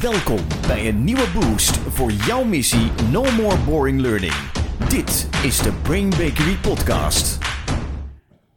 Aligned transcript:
Welkom 0.00 0.38
bij 0.66 0.88
een 0.88 1.04
nieuwe 1.04 1.26
boost 1.34 1.70
voor 1.76 2.10
jouw 2.12 2.44
missie 2.44 2.90
No 3.10 3.24
More 3.36 3.56
Boring 3.66 4.00
Learning. 4.00 4.32
Dit 4.88 5.28
is 5.42 5.58
de 5.58 5.72
Brain 5.82 6.08
Bakery 6.10 6.56
Podcast. 6.62 7.38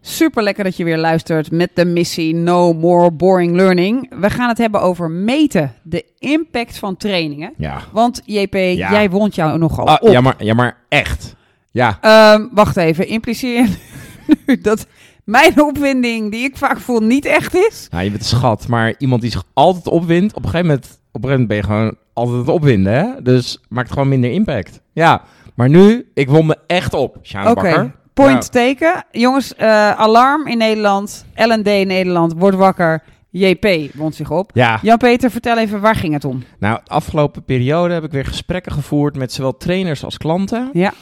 Super 0.02 0.44
lekker 0.44 0.64
dat 0.64 0.78
je 0.78 0.84
weer 0.84 0.98
luistert 0.98 1.52
met 1.52 1.70
de 1.74 1.86
missie 1.86 2.36
No 2.36 2.74
More 2.74 3.12
Boring 3.12 3.56
Learning. 3.56 4.14
We 4.20 4.30
gaan 4.30 4.48
het 4.50 4.58
hebben 4.58 4.82
over 4.82 5.10
meten, 5.12 5.74
de 5.84 6.06
impact 6.20 6.78
van 6.78 6.98
trainingen. 6.98 7.54
Ja. 7.58 7.82
Want 7.92 8.22
JP, 8.26 8.54
Ja. 8.54 8.92
jij 8.92 9.10
wond 9.10 9.36
jou 9.36 9.58
nogal 9.58 9.88
Ah, 9.88 9.98
op. 10.02 10.12
ja, 10.12 10.22
maar, 10.22 10.36
ja, 10.44 10.54
maar 10.54 10.78
echt. 10.90 11.36
Ja. 11.72 11.98
Ehm, 12.02 12.48
wacht 12.52 12.78
even, 12.78 13.08
impliceer 13.08 13.54
je 13.62 13.68
nu 14.46 14.62
dat 14.62 14.86
mijn 15.26 15.62
opwinding, 15.62 16.32
die 16.32 16.44
ik 16.44 16.58
vaak 16.58 16.80
voel, 16.80 17.00
niet 17.00 17.26
echt 17.26 17.56
is? 17.56 17.88
Nou, 17.92 18.04
je 18.04 18.10
bent 18.10 18.22
een 18.22 18.28
schat, 18.28 18.68
maar 18.68 18.94
iemand 18.98 19.22
die 19.22 19.32
zich 19.32 19.44
altijd 19.54 19.88
opwindt, 19.88 20.34
op 20.34 20.44
een 20.44 20.50
gegeven 20.50 20.68
moment, 20.68 21.00
op 21.12 21.24
een 21.24 21.30
gegeven 21.30 21.30
moment 21.30 21.48
ben 21.48 21.58
je 21.58 21.64
gewoon 21.64 21.96
altijd 22.14 22.38
het 22.38 22.48
opwinden, 22.48 22.94
hè? 22.94 23.22
Dus 23.22 23.60
maakt 23.70 23.92
gewoon 23.92 24.08
minder 24.10 24.32
impact. 24.32 24.82
Ja, 24.94 25.22
maar 25.56 25.70
nu, 25.70 26.10
ik 26.14 26.30
won 26.30 26.46
me 26.46 26.58
echt 26.68 26.94
op, 26.94 27.18
Sjaan 27.24 27.48
Oké, 27.48 27.92
point 28.14 28.44
Ja. 28.44 28.50
teken. 28.50 29.06
Jongens, 29.12 29.56
eh, 29.56 29.92
alarm 29.92 30.48
in 30.48 30.58
Nederland, 30.58 31.26
L&D 31.36 31.68
in 31.68 31.88
Nederland, 31.88 32.34
wordt 32.38 32.58
wakker. 32.58 33.04
JP 33.34 33.68
wond 33.94 34.16
zich 34.16 34.32
op. 34.32 34.52
Ja, 34.54 34.80
Jan-Peter, 34.82 35.32
vertel 35.32 35.58
even, 35.58 35.82
waar 35.82 35.96
ging 35.96 36.14
het 36.14 36.26
om? 36.26 36.44
nou, 36.60 36.80
de 36.84 36.90
afgelopen 36.92 37.44
periode 37.44 37.94
heb 37.94 38.04
ik 38.04 38.12
weer 38.12 38.26
gesprekken 38.26 38.72
gevoerd 38.72 39.18
met 39.18 39.32
zowel 39.34 39.58
trainers 39.58 40.04
als 40.04 40.18
klanten. 40.18 40.70
Ja. 40.74 40.94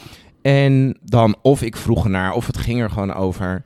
En 0.42 0.98
dan 1.02 1.36
of 1.42 1.62
ik 1.62 1.76
vroeg 1.76 2.04
ernaar, 2.04 2.32
of 2.32 2.46
het 2.46 2.56
ging 2.58 2.80
er 2.80 2.90
gewoon 2.90 3.14
over. 3.14 3.62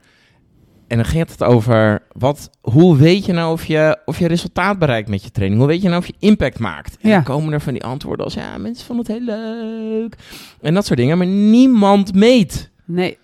En 0.87 0.97
dan 0.97 1.05
ging 1.05 1.27
het 1.29 1.43
over, 1.43 2.01
wat, 2.11 2.49
hoe 2.61 2.97
weet 2.97 3.25
je 3.25 3.33
nou 3.33 3.51
of 3.51 3.65
je, 3.65 3.97
of 4.05 4.19
je 4.19 4.27
resultaat 4.27 4.79
bereikt 4.79 5.09
met 5.09 5.23
je 5.23 5.31
training? 5.31 5.59
Hoe 5.61 5.69
weet 5.69 5.81
je 5.81 5.87
nou 5.87 5.99
of 5.99 6.07
je 6.07 6.13
impact 6.19 6.59
maakt? 6.59 6.97
En 7.01 7.09
Ja. 7.09 7.15
dan 7.15 7.23
komen 7.23 7.53
er 7.53 7.61
van 7.61 7.73
die 7.73 7.83
antwoorden 7.83 8.25
als, 8.25 8.33
ja, 8.33 8.57
mensen 8.57 8.85
vonden 8.85 9.05
het 9.05 9.15
heel 9.15 9.25
leuk. 9.35 10.15
En 10.61 10.73
dat 10.73 10.85
soort 10.85 10.99
dingen, 10.99 11.17
maar 11.17 11.27
niemand 11.27 12.13
meet. 12.15 12.69
Nee, 12.85 13.17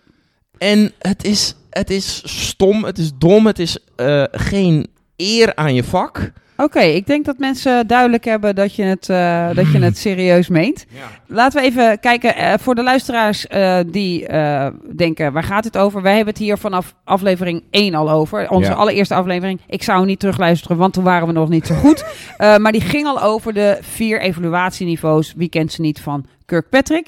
En 0.57 0.91
het 0.99 1.23
is, 1.23 1.55
het 1.69 1.89
is 1.89 2.21
stom, 2.47 2.83
het 2.83 2.97
is 2.97 3.11
dom, 3.17 3.45
het 3.45 3.59
is 3.59 3.77
eh, 3.95 4.23
geen 4.31 4.87
eer 5.15 5.55
aan 5.55 5.73
je 5.73 5.83
vak. 5.83 6.31
Oké, 6.61 6.79
ik 6.79 7.07
denk 7.07 7.25
dat 7.25 7.37
mensen 7.37 7.87
duidelijk 7.87 8.25
hebben 8.25 8.55
dat 8.55 8.75
je 8.75 8.83
het, 8.83 9.09
eh, 9.09 9.47
dat 9.53 9.71
je 9.71 9.79
het 9.79 9.97
serieus 9.97 10.47
meent. 10.47 10.85
Laten 11.27 11.61
we 11.61 11.67
even 11.67 11.99
kijken 11.99 12.35
eh, 12.35 12.53
voor 12.59 12.75
de 12.75 12.83
luisteraars 12.83 13.47
eh, 13.47 13.79
die 13.87 14.27
denken, 14.95 15.33
waar 15.33 15.43
gaat 15.43 15.63
het 15.63 15.77
over? 15.77 16.01
Wij 16.01 16.15
hebben 16.15 16.33
het 16.33 16.43
hier 16.43 16.57
vanaf 16.57 16.95
aflevering 17.03 17.63
1 17.69 17.95
al 17.95 18.11
over. 18.11 18.49
Onze 18.49 18.69
Ja. 18.69 18.75
allereerste 18.75 19.13
aflevering. 19.15 19.59
Ik 19.67 19.83
zou 19.83 20.05
niet 20.05 20.19
terugluisteren, 20.19 20.77
want 20.77 20.93
toen 20.93 21.03
waren 21.03 21.27
we 21.27 21.33
nog 21.33 21.49
niet 21.49 21.67
zo 21.67 21.75
goed. 21.75 22.05
Maar 22.37 22.71
die 22.71 22.81
ging 22.81 23.07
al 23.07 23.21
over 23.21 23.53
de 23.53 23.77
vier 23.81 24.21
evaluatieniveaus. 24.21 25.33
Wie 25.35 25.49
kent 25.49 25.71
ze 25.71 25.81
niet 25.81 25.99
van 25.99 26.25
Kirkpatrick? 26.45 27.07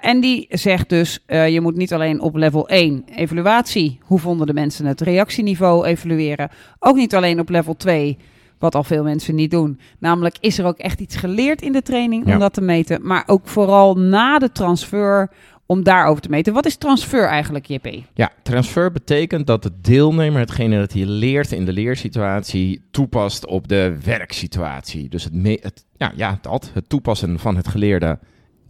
En 0.00 0.20
die 0.20 0.46
zegt 0.48 0.88
dus, 0.88 1.24
je 1.26 1.60
moet 1.60 1.76
niet 1.76 1.92
alleen 1.92 2.20
op 2.20 2.36
level 2.36 2.68
1 2.68 3.04
evaluatie, 3.16 3.98
hoe 4.02 4.18
vonden 4.18 4.46
de 4.46 4.52
mensen 4.54 4.86
het 4.86 5.00
reactieniveau 5.00 5.86
evalueren. 5.86 6.50
Ook 6.78 6.96
niet 6.96 7.14
alleen 7.14 7.40
op 7.40 7.48
level 7.48 7.76
2, 7.76 8.18
wat 8.60 8.74
al 8.74 8.84
veel 8.84 9.02
mensen 9.02 9.34
niet 9.34 9.50
doen. 9.50 9.80
Namelijk, 9.98 10.36
is 10.40 10.58
er 10.58 10.64
ook 10.64 10.78
echt 10.78 11.00
iets 11.00 11.16
geleerd 11.16 11.62
in 11.62 11.72
de 11.72 11.82
training 11.82 12.24
om 12.24 12.30
Ja. 12.30 12.38
dat 12.38 12.52
te 12.52 12.60
meten? 12.60 13.06
Maar 13.06 13.22
ook 13.26 13.48
vooral 13.48 13.94
na 13.96 14.38
de 14.38 14.52
transfer 14.52 15.30
om 15.66 15.82
daarover 15.82 16.22
te 16.22 16.28
meten. 16.28 16.52
Wat 16.52 16.66
is 16.66 16.76
transfer 16.76 17.24
eigenlijk, 17.24 17.66
JP? 17.66 17.88
Ja, 18.14 18.30
transfer 18.42 18.92
betekent 18.92 19.46
dat 19.46 19.62
de 19.62 19.72
deelnemer 19.80 20.40
hetgene 20.40 20.78
dat 20.78 20.92
hij 20.92 21.04
leert 21.04 21.52
in 21.52 21.64
de 21.64 21.72
leersituatie 21.72 22.82
toepast 22.90 23.46
op 23.46 23.68
de 23.68 23.96
werksituatie. 24.04 25.08
Dus 25.08 25.24
het, 25.24 25.32
me- 25.34 25.58
het, 25.62 25.84
ja, 25.96 26.12
ja, 26.16 26.38
dat, 26.42 26.70
het 26.74 26.88
toepassen 26.88 27.38
van 27.38 27.56
het 27.56 27.68
geleerde 27.68 28.18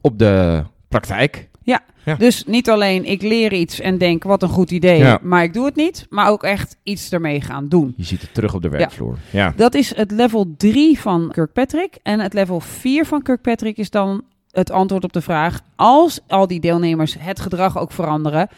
op 0.00 0.18
de 0.18 0.62
praktijk. 0.88 1.48
Ja. 2.04 2.14
Dus 2.14 2.44
niet 2.44 2.70
alleen 2.70 3.04
ik 3.04 3.22
leer 3.22 3.52
iets 3.52 3.80
en 3.80 3.98
denk 3.98 4.22
wat 4.22 4.42
een 4.42 4.48
goed 4.48 4.70
idee, 4.70 4.98
Ja. 4.98 5.18
maar 5.22 5.42
ik 5.42 5.52
doe 5.52 5.64
het 5.64 5.76
niet. 5.76 6.06
Maar 6.08 6.28
ook 6.30 6.42
echt 6.42 6.76
iets 6.82 7.12
ermee 7.12 7.40
gaan 7.40 7.68
doen. 7.68 7.94
Je 7.96 8.04
ziet 8.04 8.20
het 8.20 8.34
terug 8.34 8.54
op 8.54 8.62
de 8.62 8.68
werkvloer. 8.68 9.16
Ja. 9.30 9.52
Dat 9.56 9.74
is 9.74 9.94
het 9.96 10.10
level 10.10 10.54
3 10.56 11.00
van 11.00 11.28
Kirkpatrick. 11.32 11.98
En 12.02 12.20
het 12.20 12.32
level 12.34 12.60
4 12.60 13.06
van 13.06 13.22
Kirkpatrick 13.22 13.76
is 13.76 13.90
dan 13.90 14.22
het 14.50 14.70
antwoord 14.70 15.04
op 15.04 15.12
de 15.12 15.20
vraag: 15.20 15.60
als 15.76 16.20
al 16.28 16.46
die 16.46 16.60
deelnemers 16.60 17.16
het 17.18 17.40
gedrag 17.40 17.78
ook 17.78 17.92
veranderen, 17.92 18.48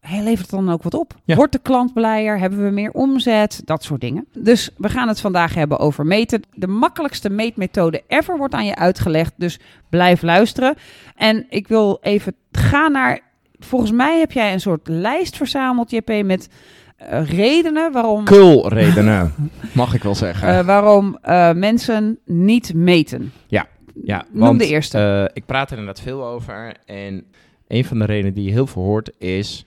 hey, 0.00 0.22
levert 0.22 0.50
het 0.50 0.50
dan 0.50 0.70
ook 0.70 0.82
wat 0.82 0.94
op? 0.94 1.14
Ja. 1.24 1.34
Wordt 1.36 1.52
de 1.52 1.58
klant 1.62 1.92
blijer? 1.92 2.38
Hebben 2.38 2.64
we 2.64 2.70
meer 2.70 2.90
omzet? 2.90 3.60
Dat 3.64 3.82
soort 3.84 4.00
dingen. 4.00 4.26
Dus 4.32 4.70
we 4.76 4.88
gaan 4.88 5.08
het 5.08 5.20
vandaag 5.20 5.54
hebben 5.54 5.78
over 5.78 6.06
meten. 6.06 6.42
De 6.54 6.66
makkelijkste 6.66 7.30
meetmethode 7.30 8.02
ever 8.08 8.36
wordt 8.36 8.54
aan 8.54 8.66
je 8.66 8.74
uitgelegd. 8.76 9.32
Dus 9.36 9.58
blijf 9.88 10.22
luisteren. 10.22 10.74
En 11.16 11.46
ik 11.48 11.68
wil 11.68 11.98
even 12.02 12.34
gaan 12.52 12.92
naar. 12.92 13.20
Volgens 13.58 13.90
mij 13.92 14.18
heb 14.18 14.32
jij 14.32 14.52
een 14.52 14.60
soort 14.60 14.88
lijst 14.88 15.36
verzameld, 15.36 15.90
JP, 15.90 16.22
met 16.24 16.48
eh, 16.96 17.30
redenen 17.30 17.92
waarom 17.92 18.24
Kulredenen, 18.24 19.34
mag 19.72 19.94
ik 19.94 20.02
wel 20.02 20.14
zeggen. 20.14 20.48
eh, 20.58 20.66
waarom 20.66 21.18
eh, 21.22 21.52
mensen 21.52 22.18
niet 22.24 22.74
meten. 22.74 23.32
ja, 23.46 24.24
Noem 24.30 24.40
want 24.46 24.58
de 24.58 24.66
eerste. 24.66 25.30
ik 25.32 25.46
praat 25.46 25.70
er 25.70 25.78
inderdaad 25.78 26.02
veel 26.04 26.24
over. 26.26 26.74
En 26.86 27.24
een 27.68 27.84
van 27.84 27.98
de 27.98 28.04
redenen 28.04 28.34
die 28.34 28.44
je 28.44 28.50
heel 28.50 28.66
veel 28.66 28.82
hoort 28.82 29.10
is... 29.18 29.66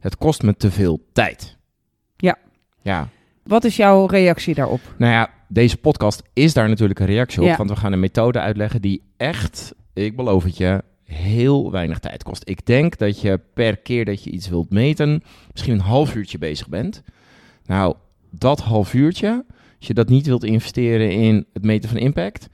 het 0.00 0.16
kost 0.16 0.42
me 0.42 0.56
te 0.56 0.70
veel 0.70 1.00
tijd. 1.12 1.56
Ja. 2.16 2.38
Ja, 2.82 3.08
Wat 3.42 3.64
is 3.64 3.76
jouw 3.76 4.06
reactie 4.06 4.54
daarop? 4.54 4.80
Nou 4.98 5.12
ja, 5.12 5.30
deze 5.48 5.76
podcast 5.76 6.22
is 6.32 6.52
daar 6.54 6.68
natuurlijk 6.68 7.00
een 7.00 7.06
reactie 7.06 7.40
op. 7.40 7.46
Ja. 7.46 7.56
Want 7.56 7.70
we 7.70 7.76
gaan 7.76 7.92
een 7.92 8.00
methode 8.00 8.40
uitleggen 8.40 8.80
die 8.82 9.02
echt, 9.16 9.74
ik 9.92 10.16
beloof 10.16 10.44
het 10.44 10.56
je, 10.56 10.82
heel 11.04 11.70
weinig 11.70 11.98
tijd 11.98 12.22
kost. 12.22 12.42
Ik 12.48 12.66
denk 12.66 12.98
dat 12.98 13.20
je 13.20 13.40
per 13.54 13.76
keer 13.76 14.04
dat 14.04 14.24
je 14.24 14.30
iets 14.30 14.48
wilt 14.48 14.70
meten, 14.70 15.22
misschien 15.52 15.74
een 15.74 15.80
half 15.80 16.14
uurtje 16.14 16.38
bezig 16.38 16.68
bent. 16.68 17.02
Nou, 17.64 17.94
dat 18.30 18.60
half 18.60 18.94
uurtje, 18.94 19.44
als 19.78 19.86
je 19.86 19.94
dat 19.94 20.08
niet 20.08 20.26
wilt 20.26 20.44
investeren 20.44 21.10
in 21.10 21.46
het 21.52 21.64
meten 21.64 21.88
van 21.88 21.98
impact, 21.98 22.48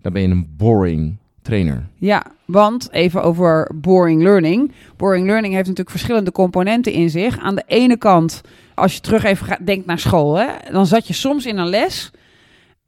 dan 0.00 0.12
ben 0.12 0.22
je 0.22 0.28
een 0.28 0.56
boring 0.56 1.16
trainer. 1.42 1.86
Ja, 1.94 2.22
want 2.44 2.88
even 2.92 3.22
over 3.22 3.70
boring 3.74 4.22
learning. 4.22 4.72
Boring 4.96 5.26
learning 5.26 5.52
heeft 5.52 5.68
natuurlijk 5.68 5.96
verschillende 5.96 6.32
componenten 6.32 6.92
in 6.92 7.10
zich. 7.10 7.38
Aan 7.38 7.54
de 7.54 7.64
ene 7.66 7.96
kant, 7.96 8.40
als 8.74 8.94
je 8.94 9.00
terug 9.00 9.24
even 9.24 9.46
gaat, 9.46 9.66
denkt 9.66 9.86
naar 9.86 9.98
school, 9.98 10.34
hè, 10.38 10.46
dan 10.72 10.86
zat 10.86 11.06
je 11.06 11.12
soms 11.14 11.46
in 11.46 11.58
een 11.58 11.68
les. 11.68 12.10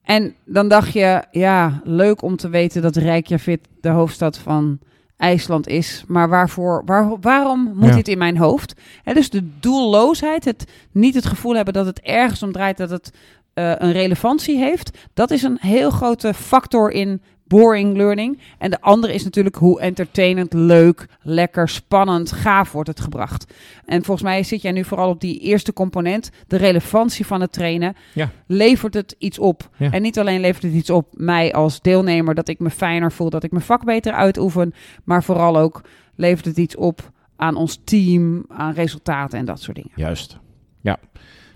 En 0.03 0.35
dan 0.45 0.69
dacht 0.69 0.93
je, 0.93 1.23
ja, 1.31 1.81
leuk 1.85 2.23
om 2.23 2.37
te 2.37 2.49
weten 2.49 2.83
dat 2.83 2.97
Reykjavik 2.97 3.65
de 3.81 3.89
hoofdstad 3.89 4.39
van 4.39 4.79
IJsland 5.17 5.69
is. 5.69 6.05
Maar 6.07 6.29
waarvoor, 6.29 6.83
waar, 6.87 7.17
waarom 7.21 7.73
moet 7.75 7.89
Ja. 7.89 7.95
dit 7.95 8.09
in 8.09 8.19
mijn 8.19 8.37
hoofd? 8.37 8.75
Hè, 9.03 9.15
dus 9.15 9.31
de 9.31 9.49
doelloosheid, 9.61 10.45
het 10.45 10.65
niet 10.93 11.15
het 11.15 11.27
gevoel 11.27 11.55
hebben 11.55 11.75
dat 11.75 11.87
het 11.87 12.01
ergens 12.01 12.43
om 12.43 12.53
draait 12.53 12.77
dat 12.77 12.91
het 12.91 13.11
eh, 13.55 13.73
een 13.79 13.93
relevantie 13.93 14.59
heeft. 14.59 14.99
Dat 15.15 15.31
is 15.31 15.43
een 15.43 15.59
heel 15.61 15.91
grote 15.91 16.35
factor 16.35 16.91
in 16.91 17.23
boring 17.53 17.97
learning. 17.97 18.39
En 18.59 18.71
de 18.71 18.81
andere 18.81 19.15
is 19.15 19.25
natuurlijk 19.25 19.57
hoe 19.57 19.81
entertainend, 19.81 20.53
leuk, 20.53 21.07
lekker, 21.23 21.69
spannend, 21.69 22.33
gaaf 22.33 22.73
wordt 22.73 22.89
het 22.89 23.01
gebracht. 23.01 23.53
En 23.87 24.05
volgens 24.05 24.27
mij 24.27 24.43
zit 24.43 24.63
jij 24.63 24.73
nu 24.73 24.85
vooral 24.85 25.09
op 25.09 25.21
die 25.21 25.39
eerste 25.39 25.73
component, 25.73 26.31
de 26.47 26.57
relevantie 26.57 27.27
van 27.27 27.41
het 27.41 27.53
trainen. 27.53 27.97
Ja. 28.13 28.31
Levert 28.47 28.95
het 28.95 29.15
iets 29.19 29.39
op? 29.39 29.69
Ja. 29.77 29.91
En 29.91 30.03
niet 30.03 30.19
alleen 30.19 30.41
levert 30.41 30.63
het 30.63 30.73
iets 30.73 30.91
op 30.91 31.09
mij 31.13 31.53
als 31.53 31.81
deelnemer, 31.81 32.35
dat 32.35 32.49
ik 32.49 32.59
me 32.59 32.71
fijner 32.71 33.13
voel, 33.13 33.31
dat 33.31 33.43
ik 33.43 33.51
mijn 33.51 33.65
vak 33.65 33.85
beter 33.85 34.13
uitoefen, 34.13 34.75
maar 35.05 35.23
vooral 35.23 35.59
ook 35.59 35.81
levert 36.15 36.45
het 36.45 36.57
iets 36.57 36.77
op 36.77 37.11
aan 37.37 37.57
ons 37.57 37.81
team, 37.85 38.45
aan 38.49 38.73
resultaten 38.73 39.39
en 39.39 39.45
dat 39.45 39.61
soort 39.61 39.77
dingen. 39.77 39.93
Juist. 39.95 40.39
Ja. 40.81 40.99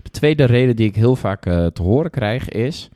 De 0.03 0.09
tweede 0.09 0.43
reden 0.43 0.75
die 0.75 0.87
ik 0.87 0.95
heel 0.95 1.15
vaak 1.15 1.45
eh, 1.45 1.65
te 1.65 1.81
horen 1.81 2.11
krijg 2.11 2.49
is... 2.49 2.89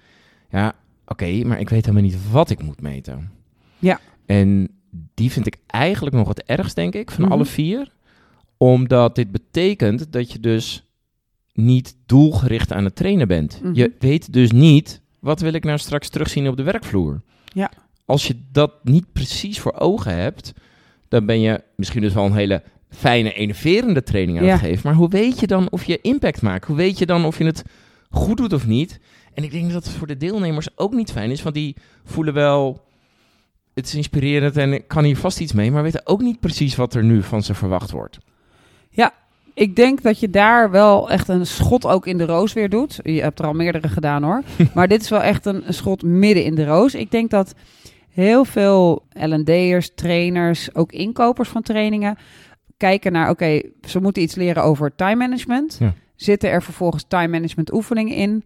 Ja, 0.49 0.73
oké, 1.11 1.43
maar 1.45 1.59
ik 1.59 1.69
weet 1.69 1.85
helemaal 1.85 2.09
niet 2.09 2.31
wat 2.31 2.49
ik 2.49 2.63
moet 2.63 2.81
meten. 2.81 3.31
Ja. 3.79 3.99
En 4.25 4.69
die 5.13 5.31
vind 5.31 5.45
ik 5.47 5.55
eigenlijk 5.67 6.15
nog 6.15 6.27
het 6.27 6.43
ergst, 6.43 6.75
denk 6.75 6.93
ik, 6.93 7.11
van 7.11 7.23
Mhm. 7.23 7.31
alle 7.33 7.45
vier. 7.45 7.91
Omdat 8.57 9.15
dit 9.15 9.31
betekent 9.31 10.11
dat 10.11 10.31
je 10.31 10.39
dus 10.39 10.85
niet 11.53 11.95
doelgericht 12.05 12.73
aan 12.73 12.83
het 12.83 12.95
trainen 12.95 13.27
bent. 13.27 13.59
Mhm. 13.63 13.73
Je 13.75 13.91
weet 13.99 14.33
dus 14.33 14.51
niet, 14.51 15.01
wat 15.19 15.39
wil 15.41 15.53
ik 15.53 15.63
nou 15.63 15.77
straks 15.77 16.09
terugzien 16.09 16.47
op 16.47 16.57
de 16.57 16.63
werkvloer? 16.63 17.21
Ja. 17.45 17.71
Als 18.05 18.27
je 18.27 18.35
dat 18.51 18.71
niet 18.83 19.11
precies 19.13 19.59
voor 19.59 19.73
ogen 19.79 20.15
hebt, 20.17 20.53
dan 21.07 21.25
ben 21.25 21.39
je 21.39 21.63
misschien 21.75 22.01
dus 22.01 22.13
wel 22.13 22.25
een 22.25 22.33
hele 22.33 22.63
fijne, 22.89 23.33
enerverende 23.33 24.03
training 24.03 24.37
aan 24.39 24.45
Ja. 24.45 24.51
het 24.51 24.59
geven. 24.61 24.81
Maar 24.83 24.95
hoe 24.95 25.09
weet 25.09 25.39
je 25.39 25.47
dan 25.47 25.69
of 25.71 25.83
je 25.83 25.99
impact 26.01 26.41
maakt? 26.41 26.65
Hoe 26.65 26.75
weet 26.75 26.97
je 26.97 27.05
dan 27.05 27.25
of 27.25 27.37
je 27.37 27.43
het 27.45 27.63
goed 28.09 28.37
doet 28.37 28.53
of 28.53 28.67
niet? 28.67 28.99
En 29.33 29.43
ik 29.43 29.51
denk 29.51 29.71
dat 29.71 29.83
het 29.83 29.93
voor 29.93 30.07
de 30.07 30.17
deelnemers 30.17 30.77
ook 30.77 30.93
niet 30.93 31.11
fijn 31.11 31.31
is, 31.31 31.43
want 31.43 31.55
die 31.55 31.75
voelen 32.03 32.33
wel... 32.33 32.89
Het 33.73 33.85
is 33.85 33.95
inspirerend 33.95 34.57
en 34.57 34.73
ik 34.73 34.87
kan 34.87 35.03
hier 35.03 35.17
vast 35.17 35.39
iets 35.39 35.53
mee, 35.53 35.71
maar 35.71 35.83
weten 35.83 36.07
ook 36.07 36.21
niet 36.21 36.39
precies 36.39 36.75
wat 36.75 36.93
er 36.93 37.03
nu 37.03 37.23
van 37.23 37.43
ze 37.43 37.53
verwacht 37.53 37.91
wordt. 37.91 38.17
ik 39.53 39.75
denk 39.75 40.01
dat 40.01 40.19
je 40.19 40.29
daar 40.29 40.71
wel 40.71 41.09
echt 41.09 41.27
een 41.27 41.45
schot 41.45 41.85
ook 41.85 42.07
in 42.07 42.17
de 42.17 42.25
roos 42.25 42.53
weer 42.53 42.69
doet. 42.69 42.99
Je 43.03 43.21
hebt 43.21 43.39
er 43.39 43.45
al 43.45 43.53
meerdere 43.53 43.87
gedaan 43.87 44.23
hoor. 44.23 44.43
maar 44.75 44.87
dit 44.87 45.01
is 45.01 45.09
wel 45.09 45.21
echt 45.21 45.45
een, 45.45 45.67
een 45.67 45.73
schot 45.73 46.03
midden 46.03 46.43
in 46.43 46.55
de 46.55 46.65
roos. 46.65 46.95
Ik 46.95 47.11
denk 47.11 47.29
dat 47.29 47.55
heel 48.09 48.45
veel 48.45 49.05
L&D'ers, 49.13 49.91
trainers, 49.95 50.75
ook 50.75 50.91
inkopers 50.91 51.49
van 51.49 51.61
trainingen 51.61 52.17
kijken 52.77 53.11
naar, 53.11 53.29
oké, 53.29 53.61
ze 53.87 54.01
moeten 54.01 54.21
iets 54.21 54.35
leren 54.35 54.63
over 54.63 54.95
time 54.95 55.15
management. 55.15 55.77
Ja. 55.79 55.93
Zitten 56.15 56.49
er 56.49 56.63
vervolgens 56.63 57.05
time 57.07 57.27
management 57.27 57.73
oefeningen 57.73 58.15
in? 58.15 58.43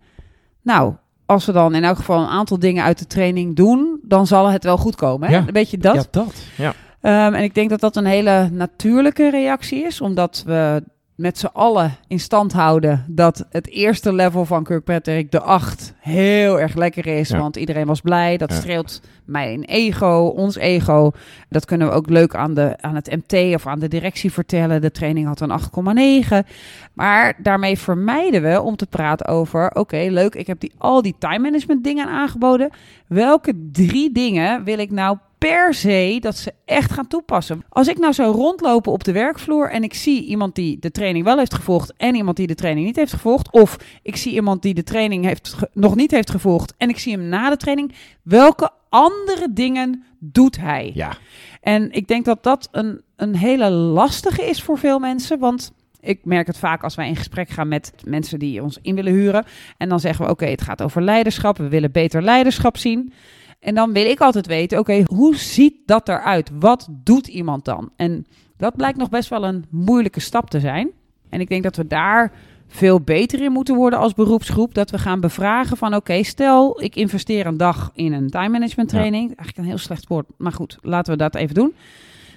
Nou, 0.65 0.93
als 1.25 1.45
we 1.45 1.51
dan 1.51 1.75
in 1.75 1.83
elk 1.83 1.95
geval 1.95 2.21
een 2.21 2.27
aantal 2.27 2.59
dingen 2.59 2.83
uit 2.83 2.99
de 2.99 3.07
training 3.07 3.55
doen, 3.55 3.99
dan 4.03 4.27
zal 4.27 4.47
het 4.47 4.63
wel 4.63 4.77
goed 4.77 4.95
komen. 4.95 5.29
Hè? 5.29 5.35
Ja. 5.35 5.45
Weet 5.45 5.69
je 5.69 5.77
dat? 5.77 5.95
Ja, 5.95 6.03
dat. 6.11 6.33
Ja. 6.57 6.73
Ehm, 7.01 7.33
en 7.33 7.43
ik 7.43 7.55
denk 7.55 7.69
dat 7.69 7.79
dat 7.79 7.95
een 7.95 8.05
hele 8.05 8.49
natuurlijke 8.51 9.29
reactie 9.29 9.85
is, 9.85 10.01
omdat 10.01 10.43
we 10.45 10.83
met 11.15 11.37
z'n 11.37 11.49
allen 11.53 11.95
in 12.07 12.19
stand 12.19 12.53
houden 12.53 13.05
dat 13.07 13.45
het 13.49 13.67
eerste 13.69 14.13
level 14.13 14.45
van 14.45 14.63
Kirkpatrick, 14.63 15.31
de 15.31 15.41
8, 15.41 15.93
heel 15.99 16.59
erg 16.59 16.75
lekker 16.75 17.05
is. 17.05 17.29
Ja. 17.29 17.37
Want 17.39 17.55
iedereen 17.55 17.85
was 17.85 18.01
blij. 18.01 18.37
Dat 18.37 18.49
Ja. 18.51 18.55
streelt 18.55 19.01
mijn 19.25 19.63
ego, 19.63 20.33
ons 20.35 20.55
ego. 20.55 21.11
Dat 21.49 21.65
kunnen 21.65 21.87
we 21.87 21.93
ook 21.93 22.09
leuk 22.09 22.35
aan, 22.35 22.53
de, 22.53 22.77
aan 22.81 22.95
het 22.95 23.15
MT 23.27 23.55
of 23.55 23.67
aan 23.67 23.79
de 23.79 23.87
directie 23.87 24.31
vertellen. 24.31 24.81
De 24.81 24.91
training 24.91 25.27
had 25.27 25.39
een 25.39 25.51
8,9. 25.51 26.47
Maar 26.93 27.33
daarmee 27.37 27.77
vermijden 27.77 28.41
we 28.41 28.61
om 28.61 28.75
te 28.75 28.87
praten 28.87 29.25
over: 29.27 29.71
oké, 29.71 30.07
leuk, 30.09 30.35
ik 30.35 30.47
heb 30.47 30.59
die, 30.59 30.71
al 30.77 31.01
die 31.01 31.15
time 31.19 31.39
management 31.39 31.83
dingen 31.83 32.07
aangeboden. 32.07 32.69
Welke 33.07 33.53
drie 33.71 34.11
dingen 34.11 34.63
wil 34.63 34.79
ik 34.79 34.91
nou 34.91 35.17
per 35.45 35.73
se 35.73 36.17
dat 36.19 36.37
ze 36.37 36.53
echt 36.65 36.91
gaan 36.91 37.07
toepassen? 37.07 37.63
Als 37.69 37.87
ik 37.87 37.97
nou 37.97 38.13
zou 38.13 38.35
rondlopen 38.35 38.91
op 38.91 39.03
de 39.03 39.11
werkvloer 39.11 39.69
en 39.71 39.83
ik 39.83 39.93
zie 39.93 40.25
iemand 40.25 40.55
die 40.55 40.79
de 40.79 40.91
training 40.91 41.25
wel 41.25 41.37
heeft 41.37 41.53
gevolgd 41.53 41.93
en 41.97 42.15
iemand 42.15 42.37
die 42.37 42.47
de 42.47 42.55
training 42.55 42.85
niet 42.85 42.95
heeft 42.95 43.13
gevolgd, 43.13 43.51
of 43.51 43.77
ik 44.01 44.15
zie 44.15 44.33
iemand 44.33 44.61
die 44.61 44.73
de 44.73 44.83
training 44.83 45.25
heeft 45.25 45.55
nog 45.73 45.95
niet 45.95 46.11
heeft 46.11 46.29
gevolgd 46.29 46.73
en 46.77 46.89
ik 46.89 46.99
zie 46.99 47.13
hem 47.13 47.27
na 47.27 47.49
de 47.49 47.57
training, 47.57 47.93
welke 48.21 48.69
andere 48.89 49.47
dingen 49.51 50.03
doet 50.19 50.57
hij? 50.57 50.91
Ja. 50.93 51.17
En 51.61 51.91
ik 51.91 52.07
denk 52.07 52.25
dat 52.25 52.43
dat 52.43 52.67
een, 52.71 53.01
een 53.15 53.35
hele 53.35 53.69
lastige 53.69 54.45
is 54.45 54.61
voor 54.63 54.77
veel 54.77 54.99
mensen. 54.99 55.39
Want 55.39 55.71
ik 55.99 56.19
merk 56.23 56.47
het 56.47 56.57
vaak 56.57 56.83
als 56.83 56.95
wij 56.95 57.07
in 57.07 57.15
gesprek 57.15 57.49
gaan 57.49 57.67
met 57.67 57.93
mensen 58.03 58.39
die 58.39 58.63
ons 58.63 58.79
in 58.81 58.95
willen 58.95 59.13
huren. 59.13 59.45
En 59.77 59.89
dan 59.89 59.99
zeggen 59.99 60.25
we: 60.25 60.31
Oké, 60.31 60.45
het 60.45 60.61
gaat 60.61 60.81
over 60.81 61.01
leiderschap. 61.01 61.57
We 61.57 61.67
willen 61.67 61.91
beter 61.91 62.21
leiderschap 62.21 62.77
zien. 62.77 63.13
En 63.59 63.75
dan 63.75 63.93
wil 63.93 64.05
ik 64.05 64.19
altijd 64.19 64.47
weten: 64.47 64.79
Oké, 64.79 65.03
hoe 65.05 65.35
ziet 65.35 65.73
dat 65.85 66.09
eruit? 66.09 66.49
Wat 66.59 66.87
doet 66.91 67.27
iemand 67.27 67.65
dan? 67.65 67.89
En 67.95 68.25
dat 68.57 68.75
blijkt 68.75 68.97
nog 68.97 69.09
best 69.09 69.29
wel 69.29 69.43
een 69.45 69.65
moeilijke 69.69 70.19
stap 70.19 70.49
te 70.49 70.59
zijn. 70.59 70.89
En 71.29 71.39
ik 71.39 71.49
denk 71.49 71.63
dat 71.63 71.75
we 71.75 71.87
daar 71.87 72.31
veel 72.67 73.01
beter 73.01 73.41
in 73.41 73.51
moeten 73.51 73.75
worden 73.75 73.99
als 73.99 74.13
beroepsgroep. 74.13 74.73
Dat 74.73 74.91
we 74.91 74.97
gaan 74.97 75.19
bevragen 75.19 75.77
van 75.77 75.95
oké, 75.95 76.23
stel 76.23 76.83
ik 76.83 76.95
investeer 76.95 77.45
een 77.45 77.57
dag 77.57 77.91
in 77.93 78.13
een 78.13 78.29
time 78.29 78.49
management 78.49 78.91
Ja. 78.91 78.97
training. 78.97 79.25
Eigenlijk 79.27 79.57
een 79.57 79.65
heel 79.65 79.77
slecht 79.77 80.07
woord, 80.07 80.25
maar 80.37 80.51
goed, 80.51 80.77
laten 80.81 81.11
we 81.11 81.17
dat 81.17 81.35
even 81.35 81.55
doen. 81.55 81.73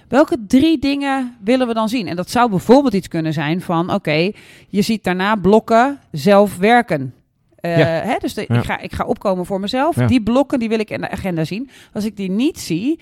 Welke 0.07 0.37
drie 0.47 0.79
dingen 0.79 1.35
willen 1.43 1.67
we 1.67 1.73
dan 1.73 1.89
zien? 1.89 2.07
En 2.07 2.15
dat 2.15 2.29
zou 2.29 2.49
bijvoorbeeld 2.49 2.93
iets 2.93 3.07
kunnen 3.07 3.33
zijn 3.33 3.61
van 3.61 3.93
oké, 3.93 4.31
je 4.67 4.81
ziet 4.81 5.03
daarna 5.03 5.35
blokken 5.35 5.99
zelf 6.11 6.57
werken. 6.57 7.13
Eh, 7.61 7.77
Ja. 7.77 7.85
hè, 7.85 8.15
dus 8.19 8.33
de- 8.33 8.45
Ja. 8.47 8.55
ik, 8.57 8.63
ga, 8.63 8.79
ik 8.79 8.93
ga 8.93 9.03
opkomen 9.05 9.45
voor 9.45 9.59
mezelf. 9.59 9.95
Ja. 9.95 10.07
Die 10.07 10.21
blokken 10.23 10.59
die 10.59 10.69
wil 10.69 10.79
ik 10.79 10.89
in 10.89 11.01
de 11.01 11.09
agenda 11.09 11.43
zien. 11.43 11.69
Als 11.93 12.05
ik 12.05 12.15
die 12.17 12.31
niet 12.31 12.59
zie, 12.59 12.99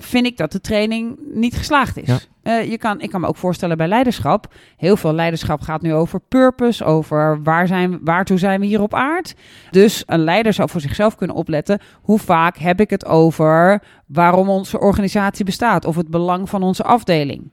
vind 0.00 0.26
ik 0.26 0.36
dat 0.36 0.52
de 0.52 0.60
training 0.60 1.18
niet 1.34 1.54
geslaagd 1.56 1.96
is. 1.96 2.06
Ja. 2.08 2.18
Eh, 2.42 2.70
je 2.70 2.78
kan, 2.78 3.00
ik 3.00 3.10
kan 3.10 3.20
me 3.20 3.26
ook 3.26 3.36
voorstellen 3.36 3.76
bij 3.76 3.88
leiderschap. 3.88 4.54
Heel 4.76 4.96
veel 4.96 5.12
leiderschap 5.12 5.60
gaat 5.60 5.82
nu 5.82 5.94
over 5.94 6.20
purpose, 6.28 6.84
over 6.84 7.42
waar 7.42 7.66
zijn, 7.66 7.98
waartoe 8.02 8.38
zijn 8.38 8.60
we 8.60 8.66
hier 8.66 8.80
op 8.82 8.94
aard. 8.94 9.34
Dus 9.70 10.02
een 10.06 10.24
leider 10.24 10.52
zou 10.52 10.68
voor 10.68 10.80
zichzelf 10.80 11.14
kunnen 11.14 11.36
opletten. 11.36 11.78
Hoe 12.02 12.18
vaak 12.18 12.58
heb 12.58 12.80
ik 12.80 12.90
het 12.90 13.06
over 13.06 13.82
waarom 14.06 14.48
onze 14.48 14.80
organisatie 14.80 15.44
bestaat 15.44 15.84
of 15.84 15.96
het 15.96 16.08
belang 16.10 16.48
van 16.48 16.62
onze 16.62 16.82
afdeling? 16.82 17.50